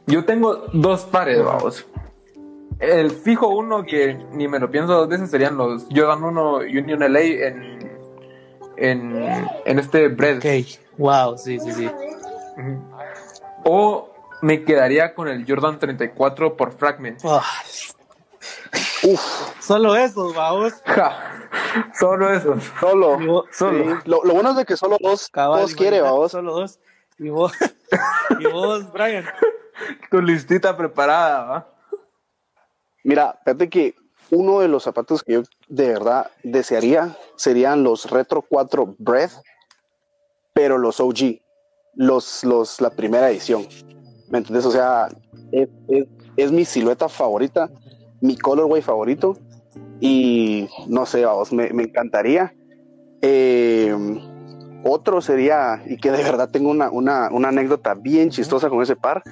[0.06, 1.86] yo tengo dos pares, vamos.
[2.80, 7.00] El fijo uno que ni me lo pienso dos veces serían los Jordan 1 Union
[7.00, 8.00] LA en,
[8.78, 10.38] en, en este bread.
[10.38, 11.90] Ok, wow, sí, sí, sí.
[13.64, 14.10] O
[14.42, 17.22] me quedaría con el Jordan 34 por Fragment.
[17.24, 17.44] Ah,
[19.04, 19.22] Uf,
[19.62, 20.74] solo eso, vamos.
[20.86, 22.56] Ja, Solo eso.
[22.80, 23.18] solo.
[23.20, 23.84] Vos- Solo.
[23.84, 26.32] Sí, Lo, lo bueno es de que solo dos, Cabal, dos quiere, vamos.
[26.32, 26.80] Solo dos.
[27.18, 27.52] Y vos,
[28.40, 29.26] y vos, Brian.
[30.12, 31.68] Tu listita preparada, ¿va?
[33.04, 33.96] Mira, fíjate que
[34.32, 39.32] uno de los zapatos que yo de verdad desearía serían los Retro 4 Breath,
[40.54, 41.40] pero los OG,
[41.96, 43.68] los, los, la primera edición.
[44.30, 44.66] ¿Me entiendes?
[44.66, 45.08] O sea,
[45.52, 46.08] es, es-
[46.38, 47.70] es mi silueta favorita,
[48.22, 49.38] mi colorway favorito,
[50.00, 52.54] y no sé, vamos, me, me encantaría.
[53.22, 53.94] Eh,
[54.84, 58.96] otro sería, y que de verdad tengo una, una, una anécdota bien chistosa con ese
[58.96, 59.24] par,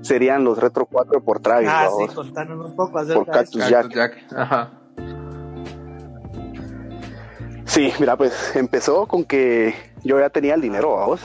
[0.00, 1.68] serían los Retro 4 por Travis.
[1.70, 3.70] Ah, sí, contanos un poco acerca Por de Cactus esto.
[3.70, 3.92] Jack.
[3.92, 4.38] Cactus Jack.
[4.38, 4.70] Ajá.
[7.66, 11.20] Sí, mira, pues empezó con que yo ya tenía el dinero, vamos.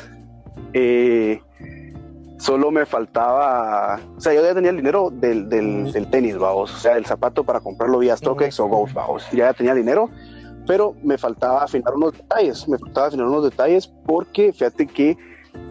[0.73, 1.41] Eh,
[2.39, 6.73] solo me faltaba, o sea, yo ya tenía el dinero del, del, del tenis, vamos,
[6.73, 9.25] o sea, el zapato para comprarlo vía StockX o Golf, vamos.
[9.31, 10.09] Ya tenía dinero,
[10.65, 15.17] pero me faltaba afinar unos detalles, me faltaba afinar unos detalles porque fíjate que,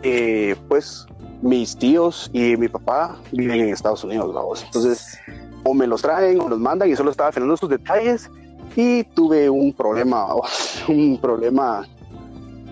[0.03, 1.07] eh, pues,
[1.41, 4.63] mis tíos y mi papá viven en Estados Unidos, vamos.
[4.65, 5.19] Entonces,
[5.65, 8.31] o me los traen o los mandan y solo estaba afinando esos detalles
[8.77, 10.27] y tuve un problema,
[10.89, 11.87] un problema,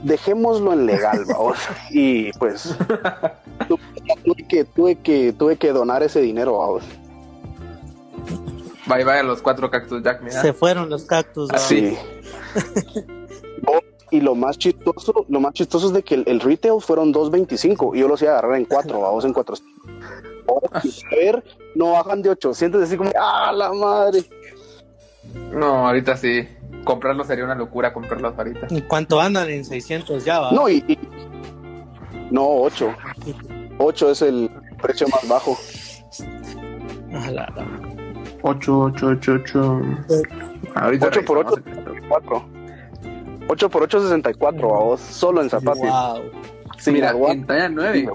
[0.02, 1.58] dejémoslo en legal, vamos,
[1.90, 2.74] y pues
[3.68, 3.78] tu-
[4.24, 6.82] tuve que, tuve que, tuve que donar ese dinero, vamos.
[8.86, 10.40] Bye bye a los cuatro Cactus Jack, mira.
[10.40, 11.50] Se fueron los cactus.
[11.50, 11.96] Así.
[12.54, 13.02] Sí.
[13.68, 13.80] Oh,
[14.12, 17.96] y lo más chistoso, lo más chistoso es de que el, el retail fueron 2.25
[17.96, 19.56] y yo los iba a agarrar en 4, vamos en 4.
[20.72, 20.80] a
[21.16, 21.42] ver,
[21.74, 24.22] no bajan de 800, así como, ah, la madre.
[25.50, 26.46] No, ahorita sí.
[26.84, 28.66] Comprarlo sería una locura, comprarlos ahorita.
[28.70, 30.52] ¿Y cuánto andan en 600 ya, va?
[30.52, 30.98] No, y, y-
[32.30, 32.94] no, 8.
[33.78, 34.50] 8 es el
[34.80, 35.56] precio más bajo.
[37.12, 37.66] Ah, la- la-
[38.42, 39.80] 8, 8, 8, 8.
[40.74, 42.44] Ahorita 8 por 8, revisamos el- 4.
[43.48, 45.80] 8 por 8 64, vos, solo en zapatos.
[45.80, 46.22] Wow.
[46.78, 47.40] Sin Mira, aguante.
[47.40, 48.10] en talla 9,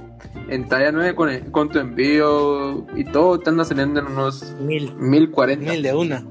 [0.49, 4.53] en talla 9 con, el- con tu envío y todo, te anda saliendo en unos
[4.59, 4.93] Mil.
[4.97, 5.71] 1040.
[5.71, 6.23] Mil de una.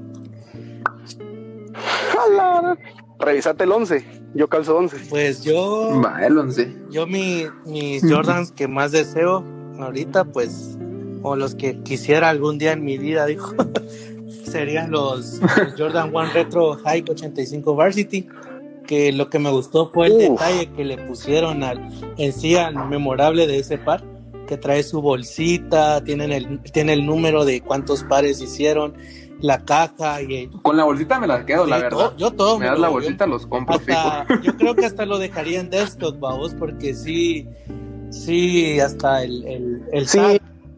[2.29, 2.77] ¡Jala!
[3.19, 4.05] Revisate el 11.
[4.33, 4.97] Yo calzo 11.
[5.09, 6.75] Pues yo, Va, el 11.
[6.89, 9.43] yo mi, mis Jordans que más deseo
[9.79, 10.77] ahorita, pues,
[11.21, 13.53] o los que quisiera algún día en mi vida, dijo,
[14.45, 18.27] serían los, los Jordan One Retro High 85 Varsity.
[18.87, 20.19] Que lo que me gustó fue el Uf.
[20.19, 21.79] detalle que le pusieron al
[22.17, 24.03] en sí al memorable de ese par,
[24.47, 28.93] que trae su bolsita, tienen el, tiene el número de cuántos pares hicieron,
[29.41, 31.89] la caja y el, Con la bolsita me la quedo, la verdad.
[31.97, 34.41] todo- yo todo me me das lo- la yo- bolsita, los compro hasta, fijo.
[34.43, 37.47] yo creo que hasta lo dejaría en desktop, vamos, porque sí,
[38.09, 40.19] sí, hasta el, el, el Sí.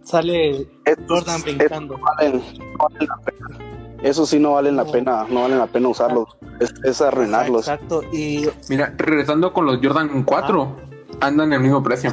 [0.03, 1.97] sale Estos- Jordan brincando.
[1.97, 3.59] valen- no valen la pena.
[4.03, 4.91] Eso sí no valen la No.
[4.91, 6.27] pena, no valen la pena usarlos.
[6.59, 7.61] Es, es arruinarlos.
[7.61, 10.75] Exacto, y Mira, regresando con los Jordan 4,
[11.21, 12.11] andan en el mismo precio.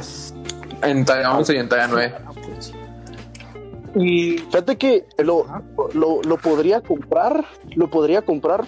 [0.83, 2.15] En talla 11 y en talla 9.
[3.95, 5.45] Y Fíjate que lo,
[5.93, 8.65] lo, lo podría comprar, lo podría comprar,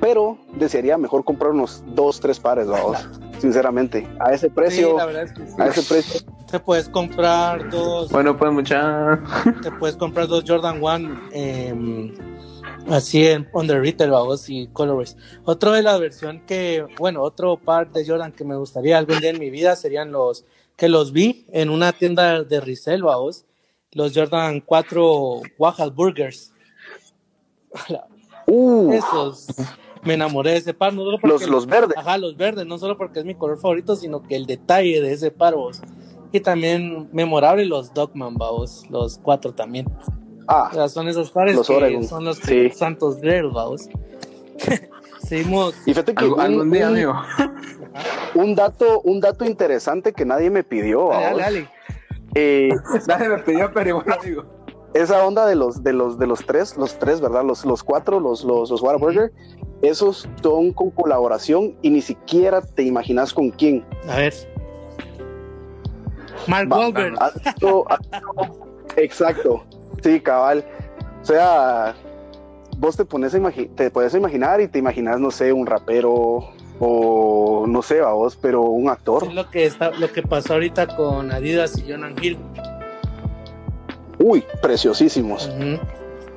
[0.00, 2.98] pero desearía mejor comprar unos dos, tres pares, vamos,
[3.38, 4.06] sinceramente.
[4.18, 5.54] A ese sí, precio, la verdad es que sí.
[5.58, 9.20] a ese precio, te puedes comprar dos, Bueno, pues mucha.
[9.62, 12.14] te puedes comprar dos Jordan One em,
[12.90, 15.16] así en on the retail, vamos, y colorways.
[15.44, 19.30] Otro de la versión que, bueno, otro par de Jordan que me gustaría algún día
[19.30, 20.44] en mi vida serían los
[20.76, 23.44] que los vi en una tienda de resell, vamos,
[23.92, 26.52] los Jordan 4 Waffle Burgers.
[28.46, 29.46] uh, Esos,
[30.02, 31.96] me enamoré de ese par, no solo porque los, los verdes.
[31.96, 35.12] Ajá, los verdes, no solo porque es mi color favorito, sino que el detalle de
[35.12, 35.80] ese par, vos.
[36.32, 39.86] Y también memorable los Dogman, vamos, los cuatro también.
[40.48, 42.70] Ah, O sea, son esos pares Los que Oregon, son los sí.
[42.70, 43.88] santos guerreros, vamos.
[45.28, 45.74] Seguimos.
[45.86, 47.14] y fíjate que Algún, un, algún día, un- amigo.
[48.34, 51.68] un dato, un dato interesante que nadie me pidió, Dale, dale.
[52.34, 52.70] Eh,
[53.06, 54.44] Nadie me pidió, pero igual, amigo.
[54.94, 57.44] esa onda de los de los de los tres, los tres, ¿verdad?
[57.44, 59.32] Los, los cuatro, los los, los Whataburger,
[59.82, 63.84] esos son con colaboración y ni siquiera te imaginas con quién.
[64.08, 64.34] A ver.
[66.46, 67.16] Mark Va, Wahlberg.
[68.96, 69.64] Exacto.
[70.02, 70.64] Sí, cabal.
[71.22, 71.94] O sea,
[72.78, 76.50] vos te pones a te puedes imaginar y te imaginas, no sé, un rapero
[76.84, 79.24] o no sé, a vos, pero un actor.
[79.24, 82.36] Es lo que está, lo que pasó ahorita con Adidas y Jonan Hill.
[84.18, 85.48] Uy, preciosísimos.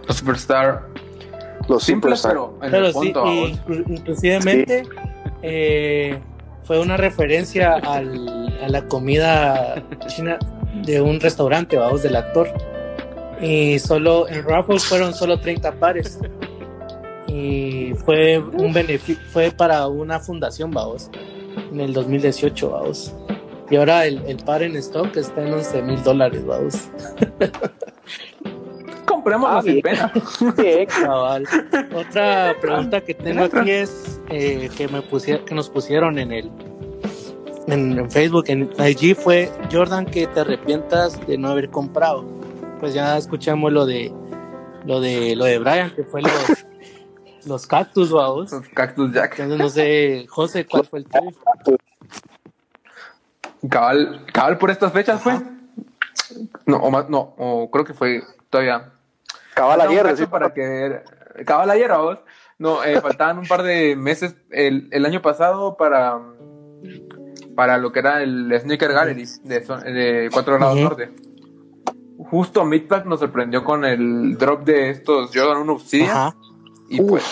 [0.07, 0.83] Los Superstar.
[1.67, 2.31] Los Simples, Superstar.
[2.31, 3.23] pero en Pero el sí, punto.
[3.23, 3.51] vamos.
[3.51, 4.83] inclu- inclusivemente
[5.41, 6.19] eh,
[6.63, 10.37] fue una referencia al- a la comida china
[10.83, 12.49] de un restaurante, vamos, del actor.
[13.41, 16.19] Y solo en Raffles fueron solo 30 pares.
[17.37, 21.09] Y fue un beneficio, fue para una fundación, vamos,
[21.71, 23.13] en el 2018, vamos.
[23.69, 26.87] Y ahora el, el par en stock está en 11 mil dólares, vamos.
[29.05, 29.83] Comprémoslo Ah, sin bien.
[29.83, 30.13] pena.
[30.55, 31.45] Sí, Cabal.
[31.93, 36.49] Otra pregunta que tengo aquí es eh, que me pusie- que nos pusieron en el
[37.67, 42.23] en, en Facebook, en IG fue Jordan que te arrepientas de no haber comprado.
[42.79, 44.11] Pues ya escuchamos lo de
[44.85, 46.31] lo de lo de Brian que fue los
[47.45, 48.51] los cactus, vamos.
[48.51, 49.39] Los Cactus Jack.
[49.39, 51.31] Entonces no sé, José, ¿cuál fue el tuyo?
[53.69, 55.39] Cabal, cabal por estas fechas fue.
[56.65, 58.91] No, o más, no, o creo que fue todavía.
[59.53, 60.17] cabal ayer.
[60.17, 60.25] sí.
[60.25, 61.01] para que
[61.45, 62.19] cabal ayer a vos.
[62.57, 66.19] No, eh, faltaban un par de meses el, el año pasado para
[67.55, 71.11] para lo que era el Sneaker Gallery de, de 4 grados norte.
[72.17, 76.33] Justo Midpack nos sorprendió con el drop de estos Jordan 1 Obsidian
[76.89, 77.23] Y pues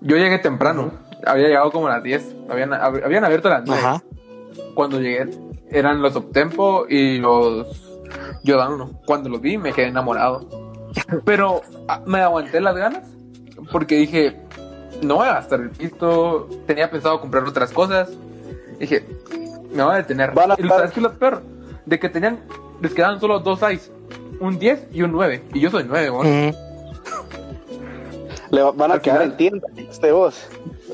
[0.00, 0.92] yo llegué temprano,
[1.26, 4.02] había llegado como a las 10, habían, hab- habían abierto las 9 Ajá.
[4.74, 5.28] cuando llegué
[5.70, 7.66] eran los Uptempo y los
[8.46, 9.00] Jordan 1.
[9.06, 10.48] Cuando los vi me quedé enamorado.
[11.24, 13.06] Pero ah, me aguanté las ganas
[13.70, 14.40] porque dije,
[15.02, 16.48] no voy a gastar el pisto.
[16.66, 18.10] Tenía pensado comprar otras cosas.
[18.80, 19.04] Dije,
[19.74, 20.32] me voy a detener.
[20.32, 21.42] Van a y sabes que lo peor,
[21.84, 22.40] de que tenían,
[22.80, 23.92] les quedaban solo dos size,
[24.40, 25.42] un 10 y un 9.
[25.52, 26.18] Y yo soy 9, ¿no?
[26.20, 26.58] Ujú.
[28.50, 30.46] Le va- van a Al quedar final- en tienda, este vos.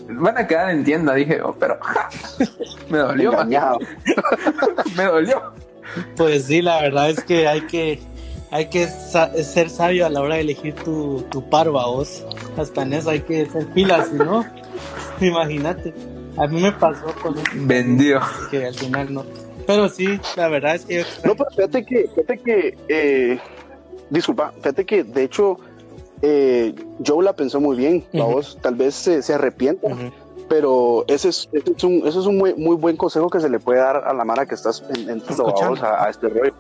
[0.09, 1.79] Van a quedar en tienda, dije, oh, pero
[2.91, 3.33] me dolió,
[4.97, 5.53] me dolió.
[6.17, 8.01] Pues sí, la verdad es que hay que
[8.51, 12.25] hay que sa- ser sabio a la hora de elegir tu, tu par, vos.
[12.57, 14.45] Hasta en eso hay que ser pilas, si no,
[15.21, 15.93] imagínate.
[16.37, 18.21] A mí me pasó con un Vendido.
[18.51, 19.25] que al final no.
[19.67, 23.39] Pero sí, la verdad es que No, pero fíjate que, fíjate que, eh,
[24.11, 25.59] disculpa, fíjate que de hecho
[26.27, 26.75] eh,
[27.07, 29.89] Joe la pensó muy bien, vos tal vez se, se arrepienta.
[30.49, 33.49] Pero ese es, ese es un, ese es un muy, muy buen consejo que se
[33.49, 35.83] le puede dar a la Mara que estás en, en Escuchando.
[35.85, 36.53] a, a este rollo.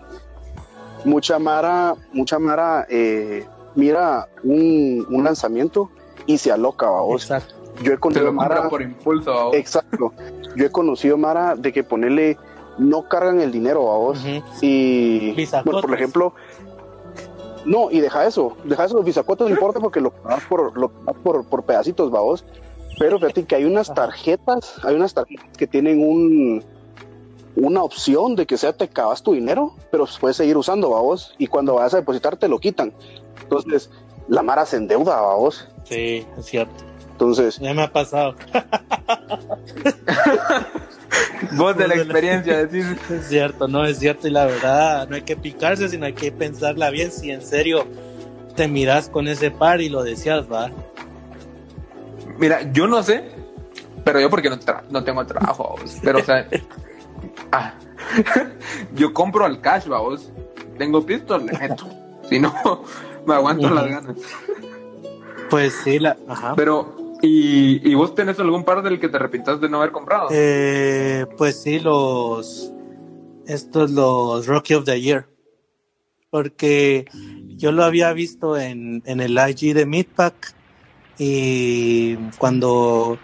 [1.04, 5.90] Mucha Mara, mucha Mara eh, mira un, un lanzamiento
[6.26, 7.22] y se aloca, babos.
[7.24, 7.54] Exacto.
[7.82, 9.52] Yo he Se conocido Mara, por impulso.
[9.52, 10.12] exacto.
[10.56, 12.38] Yo he conocido Mara de que ponerle
[12.78, 14.18] no cargan el dinero, babos.
[14.24, 14.42] Ujú.
[14.62, 16.34] Y bueno, por ejemplo,
[17.64, 20.88] no, y deja eso, deja eso, los bisacotes no importa porque lo pagas por, lo
[20.90, 22.44] pagas por, por pedacitos, babos.
[22.98, 26.64] Pero fíjate que hay unas tarjetas, hay unas tarjetas que tienen un
[27.56, 31.46] una opción de que sea te acabas tu dinero, pero puedes seguir usando, babos, y
[31.46, 32.92] cuando vayas a depositar te lo quitan.
[33.42, 33.90] Entonces,
[34.28, 35.68] la Mara se endeuda, babos.
[35.84, 36.84] Sí, es cierto.
[37.14, 38.34] Entonces, Ya me ha pasado.
[41.52, 42.86] Vos de la experiencia decís.
[43.10, 44.26] Es cierto, no es cierto.
[44.26, 47.12] Y la verdad, no hay que picarse, sino hay que pensarla bien.
[47.12, 47.86] Si en serio
[48.56, 50.70] te miras con ese par y lo decías, va.
[52.38, 53.30] Mira, yo no sé,
[54.04, 55.98] pero yo porque no, tra- no tengo trabajo, vos.
[56.02, 56.48] Pero, o sea,
[57.52, 57.74] ah,
[58.94, 60.30] yo compro al cash, vos.
[60.78, 61.86] Tengo pistos, le meto.
[62.28, 62.52] Si no,
[63.26, 64.16] me aguanto las ganas.
[65.50, 66.16] Pues sí, la.
[66.26, 66.54] Ajá.
[66.56, 70.28] Pero, ¿y, ¿y vos tenés algún par del que te arrepientas de no haber comprado?
[70.30, 72.72] Eh, pues sí, los.
[73.46, 75.26] Estos, los Rocky of the Year.
[76.30, 77.06] Porque
[77.56, 80.54] yo lo había visto en, en el IG de Meatpack.
[81.18, 83.18] Y cuando.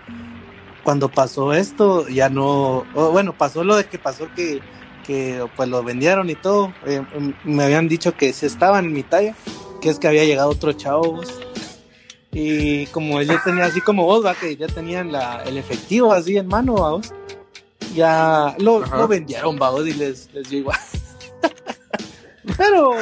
[0.83, 2.85] Cuando pasó esto, ya no.
[2.95, 4.61] bueno, pasó lo de que pasó que.
[5.07, 6.73] Que pues lo vendieron y todo.
[6.87, 7.03] Eh,
[7.45, 9.35] me habían dicho que sí estaban en mi talla.
[9.81, 11.21] Que es que había llegado otro chavo.
[12.33, 16.13] Y como él ya tenía así como vos, va, que ya tenían la, el efectivo
[16.13, 17.13] así en mano, vamos.
[17.95, 20.79] Ya lo, vendieron, vamos, y les, les dio igual.
[22.57, 22.93] Pero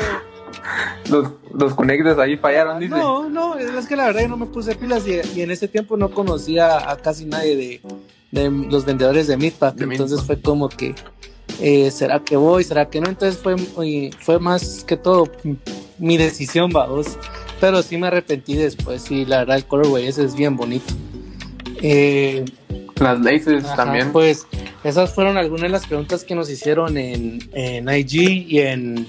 [1.10, 2.94] Los, los conectes ahí fallaron, dice.
[2.94, 5.68] no, no, es que la verdad yo no me puse pilas y, y en ese
[5.68, 7.80] tiempo no conocía a casi nadie de,
[8.30, 9.74] de los vendedores de Meatpack.
[9.74, 10.26] De entonces Meatpack.
[10.26, 10.94] fue como que,
[11.60, 12.64] eh, ¿será que voy?
[12.64, 13.08] ¿Será que no?
[13.08, 15.30] Entonces fue, y fue más que todo
[15.98, 17.18] mi decisión, vamos.
[17.60, 20.94] Pero sí me arrepentí después y la verdad el colorway ese es bien bonito.
[21.82, 22.44] Eh,
[23.00, 24.12] Las laces Ajá, también.
[24.12, 24.46] Pues
[24.84, 29.06] esas fueron algunas de las preguntas que nos hicieron en, en IG y en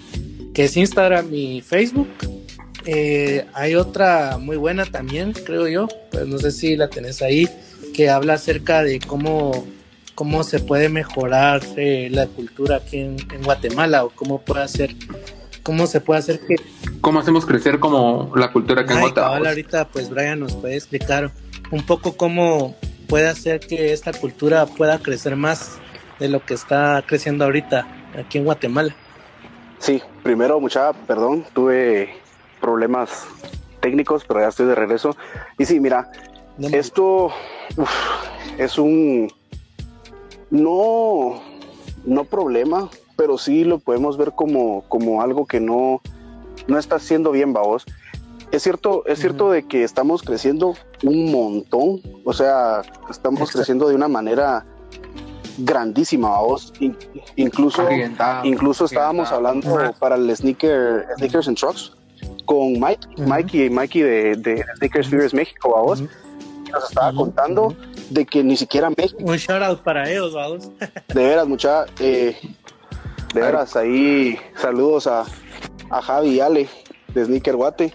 [0.54, 2.10] que es Instagram y Facebook.
[2.86, 7.48] Eh, hay otra muy buena también, creo yo, pues no sé si la tenés ahí,
[7.94, 9.68] que habla acerca de cómo,
[10.16, 14.96] cómo se puede mejorar eh, la cultura aquí en, en Guatemala o cómo puede hacer,
[15.64, 16.56] cómo se puede hacer que
[17.02, 21.32] ¿Cómo hacemos crecer como la cultura que ahorita pues Brian nos puede explicar
[21.72, 22.76] un poco cómo
[23.08, 25.80] puede hacer que esta cultura pueda crecer más
[26.20, 28.96] de lo que está creciendo ahorita aquí en Guatemala.
[29.80, 32.10] sí, primero, mucha, perdón, tuve
[32.60, 33.26] problemas
[33.80, 35.16] técnicos, pero ya estoy de regreso.
[35.58, 36.12] Y sí, mira,
[36.74, 37.32] esto
[37.78, 37.90] uf,
[38.58, 39.32] es un
[40.50, 41.42] no
[42.06, 46.02] no problema, pero sí lo podemos ver como, como algo que no,
[46.68, 47.84] no está haciendo bien, vos.
[48.54, 49.54] Es cierto, es cierto Ujú.
[49.56, 53.58] de que estamos creciendo un montón, o sea, estamos Exacto.
[53.58, 54.66] creciendo de una manera
[55.58, 56.72] grandísima, vos.
[57.36, 59.76] incluso, Agigantado, incluso estábamos agigantado.
[59.76, 61.92] hablando para el sneaker, Sneakers and Trucks
[62.46, 63.28] con Mike, Ujú.
[63.28, 66.08] Mikey, Mikey de, de Sneakers Fears México, Ujú.
[66.72, 67.76] nos estaba contando
[68.10, 70.72] de que ni siquiera México, Un shout out para ellos, vamos.
[70.80, 72.38] de veras, mucha, eh,
[73.34, 75.26] de veras, ahí saludos a,
[75.90, 76.70] a Javi y Ale
[77.14, 77.94] de Sneaker Guate,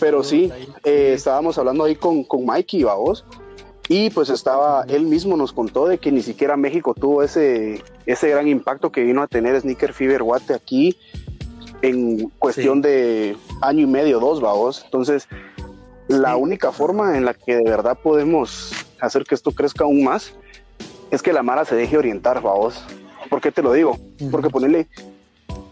[0.00, 0.50] pero sí,
[0.84, 3.24] eh, estábamos hablando ahí con, con Mikey, vos,
[3.88, 8.28] y pues estaba, él mismo nos contó de que ni siquiera México tuvo ese, ese
[8.30, 10.96] gran impacto que vino a tener Sneaker Fever Guate aquí
[11.82, 12.88] en cuestión Sí.
[12.88, 14.82] de año y medio, dos, vos.
[14.84, 15.26] Entonces,
[16.06, 16.40] la Sí.
[16.40, 20.32] única forma en la que de verdad podemos hacer que esto crezca aún más
[21.10, 22.82] es que la Mara se deje orientar, vos.
[23.32, 23.96] ¿Por qué te lo digo?
[24.30, 24.88] Porque ponerle,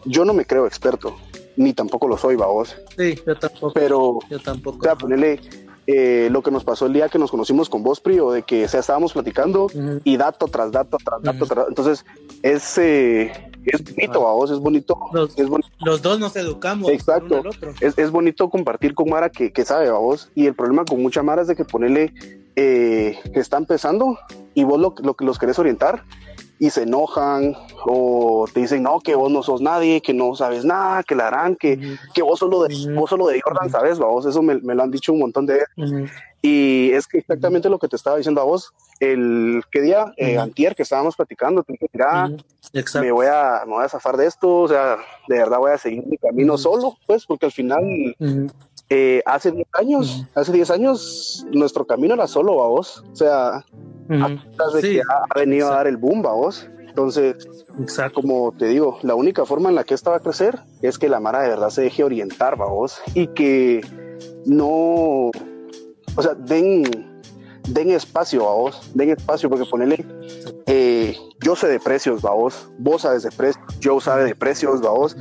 [0.07, 1.15] yo no me creo experto,
[1.59, 2.75] ni tampoco lo soy, vos.
[2.97, 3.73] Sí, yo tampoco.
[3.75, 4.79] Pero Yo tampoco.
[4.79, 5.39] o sea, ponerle
[5.87, 8.45] eh, lo que nos pasó el día que nos conocimos con vos, Pri, o de
[8.45, 10.01] que o sea, estábamos platicando Ujú.
[10.05, 11.45] y dato tras dato tras dato.
[11.47, 12.07] Tras- entonces,
[12.43, 13.31] es, eh,
[13.67, 14.99] es bonito a vos, es bonito.
[15.13, 16.89] Los- Es, boni- Los dos nos educamos.
[16.91, 17.35] Exacto.
[17.35, 17.75] el uno al otro.
[17.87, 20.31] es, es bonito compartir con Mara que, que sabe a vos.
[20.35, 22.15] Y el problema con mucha Mara es de que ponerle
[22.57, 24.19] eh, que está empezando
[24.55, 26.05] y vos lo, lo que los querés orientar
[26.61, 27.57] y se enojan
[27.87, 31.29] o te dicen, no, que vos no sos nadie, que no sabes nada, que la
[31.29, 32.13] harán, que, Ujú.
[32.15, 34.27] que vos solo de, vos solo de Jordan sabes, vos.
[34.27, 35.91] Eso me, me lo han dicho un montón de veces.
[35.91, 36.07] Ujú.
[36.43, 40.39] Y es que exactamente lo que te estaba diciendo a vos, el que día, eh,
[40.39, 42.31] antier, que estábamos platicando, te dije, mira,
[43.01, 44.99] me voy, a, me voy a zafar de esto, o sea,
[45.29, 47.83] de verdad voy a seguir mi camino solo, pues, porque al final,
[48.91, 53.65] eh, hace 10 años, hace 10 años, nuestro camino era solo a vos, o sea,
[54.11, 56.69] de que ha, venido a dar el boom, vos.
[56.81, 57.47] Entonces,
[58.13, 61.09] como te digo, la única forma en la que esta va a crecer es que
[61.09, 63.81] la Mara de verdad se deje orientar, vos, y que
[64.45, 66.83] no, o sea, den,
[67.69, 70.05] den espacio a vos, den espacio, porque ponerle,
[70.67, 75.17] eh, yo sé de precios, vos, vos sabes de precios, yo sabe de precios, vos,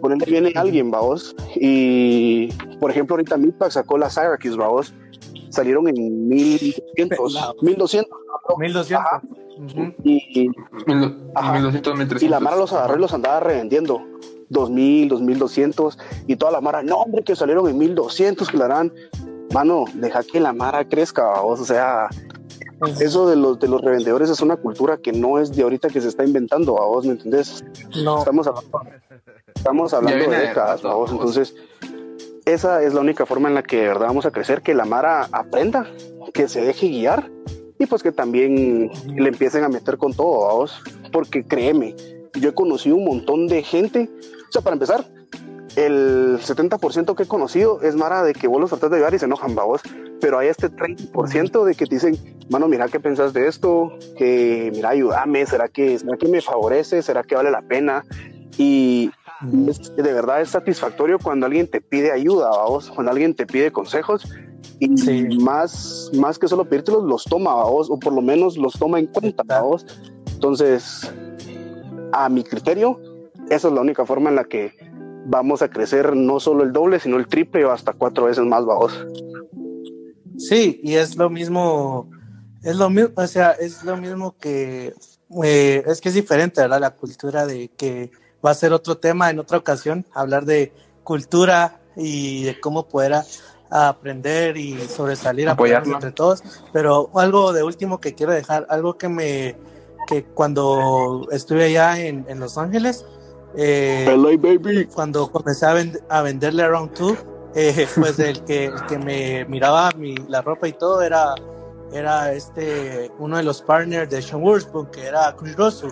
[0.00, 2.48] ponerle viene alguien, vos, y
[2.80, 4.94] por ejemplo, ahorita Meatpack sacó la Syracuse, vos,
[5.52, 8.18] salieron en 1200, 1200.
[8.58, 9.08] 1200.
[10.02, 10.50] Y,
[12.20, 14.02] y la Mara los agarró y los andaba revendiendo.
[14.48, 18.92] 2000, 2200 y toda la Mara, no hombre, que salieron en 1200, que la harán.
[19.52, 22.08] Mano, deja que la Mara crezca, o sea,
[23.00, 26.00] eso de los, de los revendedores es una cultura que no es de ahorita que
[26.00, 27.64] se está inventando, a vos, ¿me entendés?
[28.02, 28.18] No.
[28.18, 28.80] Estamos hablando,
[29.54, 31.54] estamos hablando de décadas, a vos, entonces
[32.44, 34.84] esa es la única forma en la que de verdad vamos a crecer, que la
[34.84, 35.86] Mara aprenda,
[36.32, 37.30] que se deje guiar
[37.78, 40.82] y pues que también le empiecen a meter con todo, vos,
[41.12, 41.94] porque créeme,
[42.34, 44.08] yo he conocido un montón de gente,
[44.48, 45.04] o sea, para empezar,
[45.76, 49.18] el 70% que he conocido es Mara de que vos los tratas de llegar y
[49.18, 49.80] se enojan, vos,
[50.20, 52.16] pero hay este 30% de que te dicen,
[52.50, 57.02] mano, mira qué pensás de esto, que mira, ayúdame, ¿será que, ¿será que me favorece?
[57.02, 58.04] ¿Será que vale la pena?
[58.56, 59.10] Y
[59.42, 64.24] de verdad es satisfactorio cuando alguien te pide ayuda, vos, cuando alguien te pide consejos
[64.78, 64.88] y
[65.38, 69.06] más, más que solo pedírtelos, los toma, vos, o por lo menos los toma en
[69.06, 69.86] cuenta, vos.
[70.32, 71.12] Entonces,
[72.12, 73.00] a mi criterio,
[73.48, 74.72] esa es la única forma en la que
[75.26, 78.64] vamos a crecer no solo el doble, sino el triple o hasta cuatro veces más,
[78.64, 79.06] vos.
[80.36, 82.10] Sí, y es lo mismo,
[82.62, 84.94] es lo mismo, o sea, es lo mismo que,
[85.44, 86.80] eh, es que es diferente, ¿verdad?
[86.80, 88.10] La cultura de que
[88.44, 90.72] va a ser otro tema en otra ocasión, hablar de
[91.04, 93.14] cultura y de cómo poder
[93.70, 96.42] aprender y sobresalir, apoyarnos entre todos.
[96.72, 99.56] Pero algo de último que quiero dejar, algo que me,
[100.06, 103.04] que cuando estuve allá en, en Los Ángeles,
[103.54, 104.06] eh,
[104.38, 104.86] baby.
[104.86, 105.74] cuando comencé a,
[106.08, 107.18] a venderle Round 2,
[107.54, 111.34] eh, pues el que, el que me miraba mi, la ropa y todo era,
[111.92, 115.90] era este, uno de los partners de Sean Wurzburg, que era Chris Russell.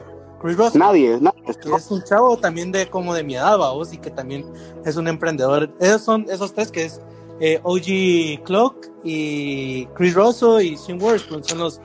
[0.74, 1.42] Nadie, nadie.
[1.76, 4.44] es un chavo también de como de mi edad, vos, y que también
[4.84, 5.70] es un emprendedor.
[5.78, 7.00] Esos son esos tres que es
[7.40, 11.80] eh, OG Clock y Chris Rosso y Sim Wars, son los,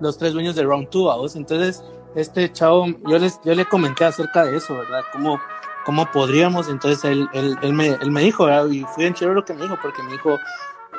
[0.00, 1.36] los tres dueños de Round 2, vos.
[1.36, 1.84] Entonces,
[2.14, 5.02] este chavo, yo les, yo le comenté acerca de eso, ¿verdad?
[5.12, 5.40] Cómo,
[5.84, 9.44] cómo podríamos, entonces él, él, él, me, él me dijo, y fui en chévere lo
[9.44, 10.36] que me dijo, porque me dijo,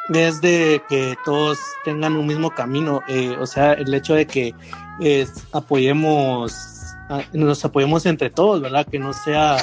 [0.09, 4.55] es de que todos tengan un mismo camino, eh, o sea, el hecho de que
[4.99, 6.70] eh, apoyemos
[7.33, 8.85] nos apoyemos entre todos, ¿verdad?
[8.85, 9.57] Que no sea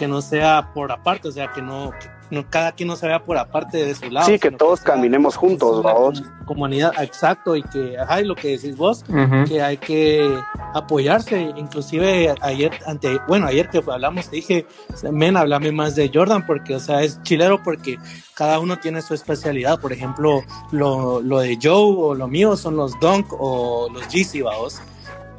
[0.00, 1.92] que no sea por aparte, o sea, que no,
[2.30, 4.26] no cada quien no se vea por aparte de su lado.
[4.26, 6.22] Sí, que todos caminemos juntos, vos.
[6.46, 9.04] Comunidad, exacto, y que, ajá, y lo que decís vos,
[9.46, 10.26] que hay que
[10.72, 14.66] apoyarse, inclusive ayer, ante, bueno, ayer que hablamos, dije,
[15.12, 17.98] men, hablame más de Jordan, porque, o sea, es chilero porque
[18.32, 22.76] cada uno tiene su especialidad, por ejemplo, lo, lo de Joe o lo mío son
[22.76, 24.80] los Dunk o los Yeezy, vos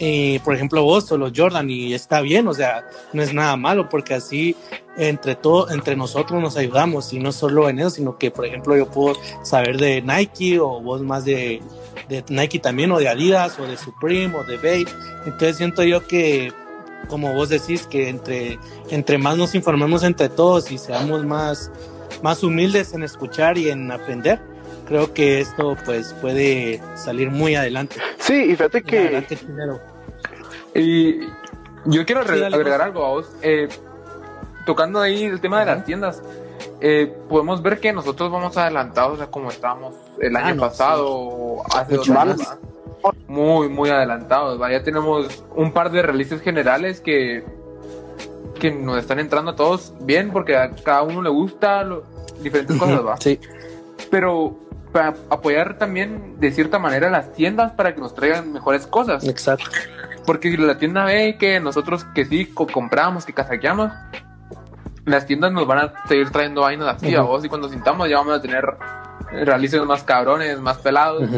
[0.03, 3.55] eh, por ejemplo, vos o los Jordan, y está bien, o sea, no es nada
[3.55, 4.55] malo, porque así
[4.97, 8.75] entre todo, entre nosotros nos ayudamos, y no solo en eso, sino que, por ejemplo,
[8.75, 11.61] yo puedo saber de Nike, o vos más de,
[12.09, 14.87] de Nike también, o de Adidas, o de Supreme, o de Babe.
[15.27, 16.51] Entonces siento yo que,
[17.07, 18.57] como vos decís, que entre,
[18.89, 21.69] entre más nos informemos entre todos y seamos más,
[22.23, 24.41] más humildes en escuchar y en aprender,
[24.87, 27.97] creo que esto pues puede salir muy adelante.
[28.17, 29.23] Sí, y fíjate que
[30.73, 31.21] y
[31.85, 33.31] yo quiero agregar algo a vos.
[33.41, 33.69] Eh,
[34.65, 36.21] tocando ahí el tema de las tiendas,
[36.79, 41.95] eh, podemos ver que nosotros vamos adelantados a como estábamos el año ah, pasado, hace
[41.95, 42.41] dos años.
[43.27, 44.59] Muy, muy adelantados.
[44.69, 47.43] Ya tenemos un par de releases generales que,
[48.59, 51.83] que nos están entrando a todos bien porque a cada uno le gusta
[52.41, 53.17] diferentes cosas, ¿va?
[53.17, 53.39] Sí.
[54.11, 54.55] Pero
[54.91, 59.23] para apoyar también de cierta manera las tiendas para que nos traigan mejores cosas.
[59.23, 59.69] Exacto.
[60.31, 63.91] Porque si la tienda ve que nosotros que sí compramos, que casaqueamos,
[65.03, 68.15] las tiendas nos van a seguir trayendo vainas así a vos y cuando sintamos ya
[68.15, 68.63] vamos a tener
[69.29, 71.29] realices más cabrones, más pelados.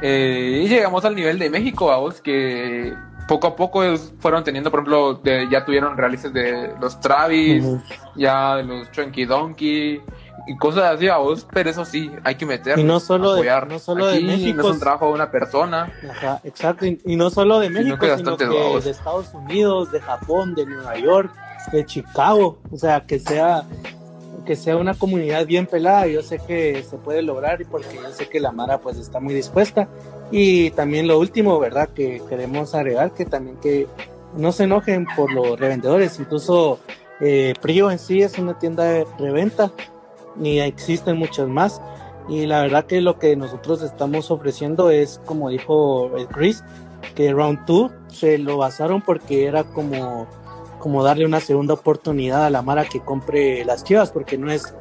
[0.00, 2.94] Eh, y llegamos al nivel de México, a vos, que
[3.26, 3.82] poco a poco
[4.20, 7.64] fueron teniendo, por ejemplo, ya tuvieron realices de los Travis,
[8.14, 10.00] ya de los Chunky Donkey,
[10.46, 12.78] y cosas así a vos, pero eso sí, hay que meter.
[12.78, 14.62] Y no solo de, no solo de México.
[14.62, 15.92] No es un trabajo de una persona.
[16.10, 16.84] Ajá, exacto.
[16.86, 21.32] Y, no solo de México, sino que de Estados Unidos, de Japón, de Nueva York,
[21.72, 22.58] de Chicago.
[22.70, 23.64] O sea, que sea
[24.44, 26.06] que sea una comunidad bien pelada.
[26.06, 29.20] Yo sé que se puede lograr y porque yo sé que la Mara pues está
[29.20, 29.88] muy dispuesta.
[30.30, 31.88] Y también lo último, ¿verdad?
[31.88, 33.86] Que queremos agregar que también que
[34.36, 36.18] no se enojen por los revendedores.
[36.20, 36.80] Incluso
[37.20, 39.72] eh, Prio en sí es una tienda de reventa
[40.42, 41.80] y existen muchas más.
[42.28, 46.64] Y la verdad que lo que nosotros estamos ofreciendo es, como dijo Chris,
[47.14, 50.26] que Round 2 se lo basaron porque era como,
[50.78, 54.74] como darle una segunda oportunidad a la Mara que compre las chivas, porque no es,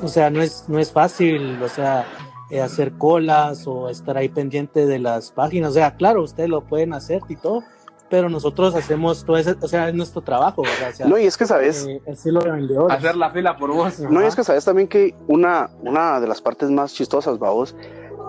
[0.00, 2.06] o sea, no es, no es fácil, o sea,
[2.50, 5.70] eh, hacer colas o estar ahí pendiente de las páginas.
[5.70, 7.64] O sea, claro, ustedes lo pueden hacer y todo,
[8.08, 11.06] pero nosotros hacemos todo ese, o sea, es nuestro trabajo, ¿verdad?
[11.06, 13.98] no, y es que sabes, eh, lo hacer la fila por vos.
[14.00, 17.74] No, y es que sabes también que una, una de las partes más chistosas, vos,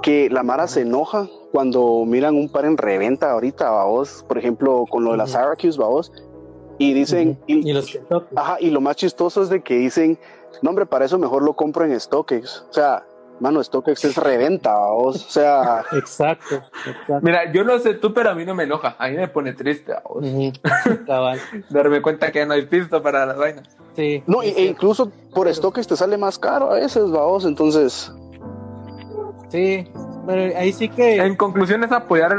[0.01, 4.85] que la Mara se enoja cuando miran un par en reventa ahorita, vos, por ejemplo,
[4.89, 6.11] con lo de las Syracuse, vos,
[6.79, 7.97] y dicen, y, los
[8.35, 10.19] ajá, y lo más chistoso es de que dicen,
[10.61, 13.05] no, hombre, para eso mejor lo compro en StockX, o sea,
[13.39, 15.83] mano, StockX es reventa, o sea.
[15.91, 16.61] Exacto,
[17.21, 19.53] Mira, yo no sé tú, pero a mí no me enoja, a mí me pone
[19.53, 20.23] triste, vos.
[21.69, 23.69] Darme cuenta que ya no hay pisto para las vainas.
[23.95, 24.23] Sí.
[24.27, 28.11] No, e, incluso por StockX te sale más caro a veces, vamos, entonces.
[29.49, 29.87] Sí,
[30.25, 31.17] pero ahí sí que.
[31.17, 32.35] En conclusión es apoyar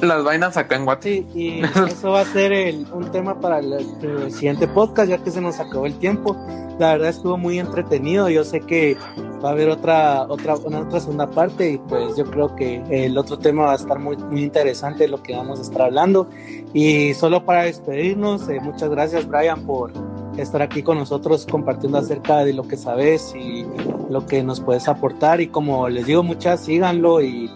[0.00, 1.02] las vainas acá en WhatsApp.
[1.02, 3.84] Sí, y eso va a ser el, un tema para el,
[4.32, 6.36] siguiente podcast, ya que se nos acabó el tiempo.
[6.78, 8.28] La verdad estuvo muy entretenido.
[8.28, 8.96] Yo sé que
[9.44, 13.18] va a haber otra, otra, una otra segunda parte y pues yo creo que el
[13.18, 16.28] otro tema va a estar muy, muy interesante lo que vamos a estar hablando.
[16.72, 19.92] Y solo para despedirnos, eh, muchas gracias Brian por
[20.36, 23.66] estar aquí con nosotros compartiendo acerca de lo que sabes y
[24.08, 27.50] lo que nos puedes aportar y como les digo muchas síganlo y,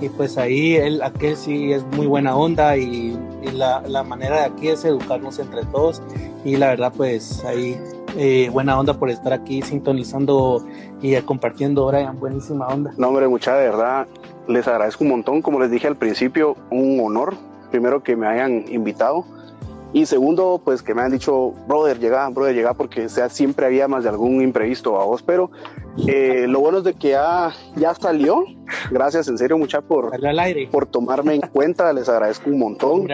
[0.00, 3.18] y pues ahí él aquel sí es muy buena onda y,
[3.52, 6.02] la, la, manera de aquí es educarnos entre todos
[6.44, 7.80] y la verdad pues ahí
[8.16, 10.64] eh, buena onda por estar aquí sintonizando
[11.00, 12.92] y compartiendo ahora buenísima onda.
[12.96, 14.06] No hombre, mucha de verdad
[14.48, 17.34] les agradezco un montón, como les dije al principio, un honor
[17.70, 19.24] primero que me hayan invitado
[19.92, 23.88] y segundo, pues que me han dicho, brother, llega, brother, llega, porque sea, siempre había
[23.88, 25.50] más de algún imprevisto a vos, pero
[26.06, 28.44] eh, lo bueno es de que ya, ya salió.
[28.90, 30.10] Gracias, en serio, mucha por,
[30.70, 33.06] por tomarme en cuenta, les agradezco un montón.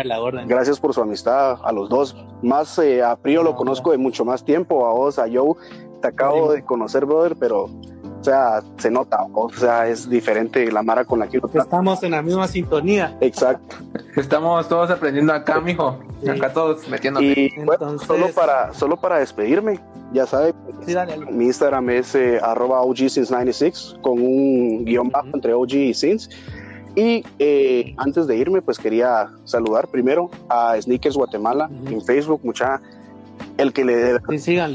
[0.46, 2.16] Gracias por su amistad a los dos.
[2.42, 5.54] Más eh, a Prio lo conozco de mucho más tiempo, a vos, a Joe,
[6.02, 7.70] te acabo de conocer, brother, pero
[8.24, 12.12] o sea, se nota, o sea, es diferente la Mara con la que Estamos en
[12.12, 13.14] la misma sintonía.
[13.20, 13.76] Exacto.
[14.16, 15.98] Estamos todos aprendiendo acá, mijo.
[16.26, 17.20] Acá todos metiendo.
[17.20, 17.52] Y
[18.06, 19.78] solo para, solo para despedirme,
[20.14, 20.54] ya sabe,
[21.32, 25.92] mi Instagram es eh, arroba OG since 96 con un guion bajo entre OG y
[25.92, 26.30] since.
[26.96, 32.80] Y eh, antes de irme, pues quería saludar primero a Sneakers Guatemala en Facebook, mucha
[33.58, 34.16] el que le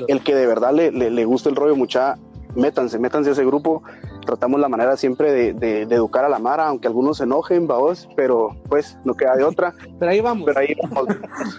[0.08, 2.16] el que de verdad le, le, le gusta el rollo, mucha
[2.56, 3.84] métanse, métanse a ese grupo.
[4.26, 8.56] Tratamos la manera siempre de, educar a la Mara, aunque algunos se enojen, vamos, pero
[8.70, 9.74] pues no queda de otra.
[10.00, 10.46] Pero ahí vamos.
[10.46, 11.08] Pero ahí vamos,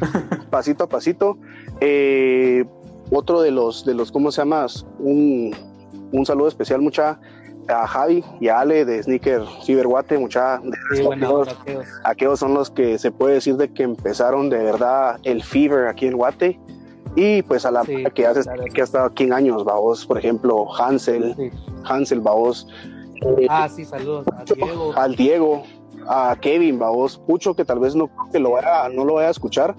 [0.51, 1.39] pasito a pasito.
[1.81, 2.65] Eh,
[3.11, 4.67] otro de los, de los, ¿cómo se llama?
[4.99, 5.55] Un,
[6.13, 7.19] un saludo especial, mucha
[7.69, 10.61] a Javi y a Ale de Sneaker Ciberguate, mucha
[10.95, 11.07] sí,
[12.05, 16.07] aquellos son los que se puede decir de que empezaron de verdad el fever aquí
[16.07, 16.59] en Guate
[17.17, 18.43] y pues a la que, hace,
[18.73, 21.53] que ha estado aquí en años, vos, por ejemplo, Hansel,
[21.85, 22.67] Hansel, vos.
[23.39, 24.93] Eh, ah, sí, saludos a Diego.
[24.97, 25.63] Al Diego,
[26.07, 29.33] a Kevin, vos, Pucho, que tal vez no, que lo vaya, no lo vaya a
[29.33, 29.75] escuchar,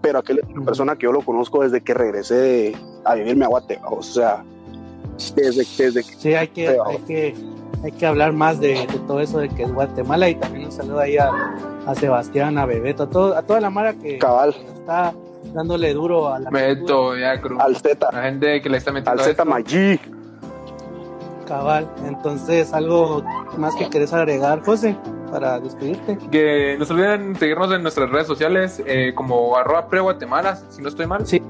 [0.00, 4.02] pero aquella persona que yo lo conozco desde que regresé a vivirme a Guate, o
[4.02, 4.44] sea,
[5.34, 6.14] desde, desde que...
[6.16, 7.34] Sí, hay que, hay que,
[7.82, 11.00] hay que hablar más de, todo eso de que es Guatemala y también un saludo
[11.00, 11.30] ahí a,
[11.86, 15.12] a Sebastián, a Bebeto, a, todo, a toda la mara que está
[15.52, 18.08] dándole duro a la Meto, ya, al Z.
[18.12, 20.00] La gente que le está metiendo al Z Maggi.
[21.46, 23.22] Cabal, entonces algo
[23.58, 24.96] más que querés agregar, José,
[25.30, 26.16] para despedirte.
[26.30, 30.88] Que no se olviden seguirnos en nuestras redes sociales eh, como arroba pre-guatemala, si no
[30.88, 31.26] estoy mal.
[31.26, 31.42] Sí.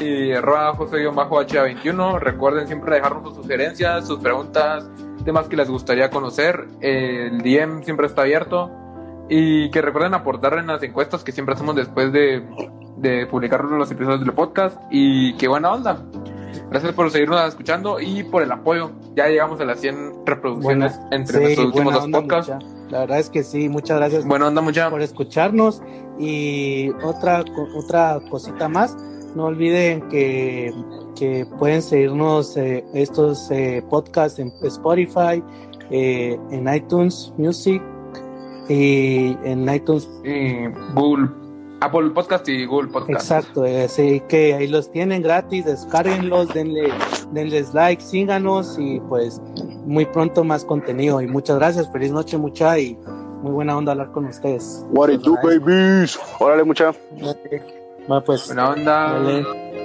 [0.00, 2.18] Y arroba José-HA21.
[2.18, 4.88] Recuerden siempre dejarnos sus sugerencias, sus preguntas,
[5.24, 6.66] temas que les gustaría conocer.
[6.80, 8.70] el DM siempre está abierto.
[9.28, 12.44] Y que recuerden aportar en las encuestas que siempre hacemos después de
[13.02, 16.02] de publicar los episodios del podcast y qué buena onda.
[16.70, 18.92] Gracias por seguirnos escuchando y por el apoyo.
[19.14, 22.54] Ya llegamos a las 100 reproducciones entre nuestros últimos dos podcasts.
[22.88, 24.88] La verdad es que sí, muchas gracias buena onda, mucha.
[24.88, 25.82] por escucharnos.
[26.18, 27.44] Y otra,
[27.74, 28.96] otra cosita más,
[29.34, 30.72] no olviden que,
[31.14, 35.42] que pueden seguirnos eh, estos eh, podcasts en Spotify,
[35.90, 37.82] eh, en iTunes Music
[38.68, 41.41] y en iTunes y Google
[41.82, 43.22] Apple Podcast y Google Podcast.
[43.22, 46.92] Exacto, así que ahí los tienen gratis, descárguenlos, denle,
[47.32, 49.40] denles like, síganos y pues
[49.84, 51.20] muy pronto más contenido.
[51.20, 52.96] Y muchas gracias, feliz noche mucha y
[53.42, 54.86] muy buena onda hablar con ustedes.
[54.90, 56.18] What it do, babies.
[56.38, 56.92] Órale, mucha.
[58.10, 58.46] Va pues.
[58.46, 59.12] Buena onda.
[59.14, 59.81] Dale.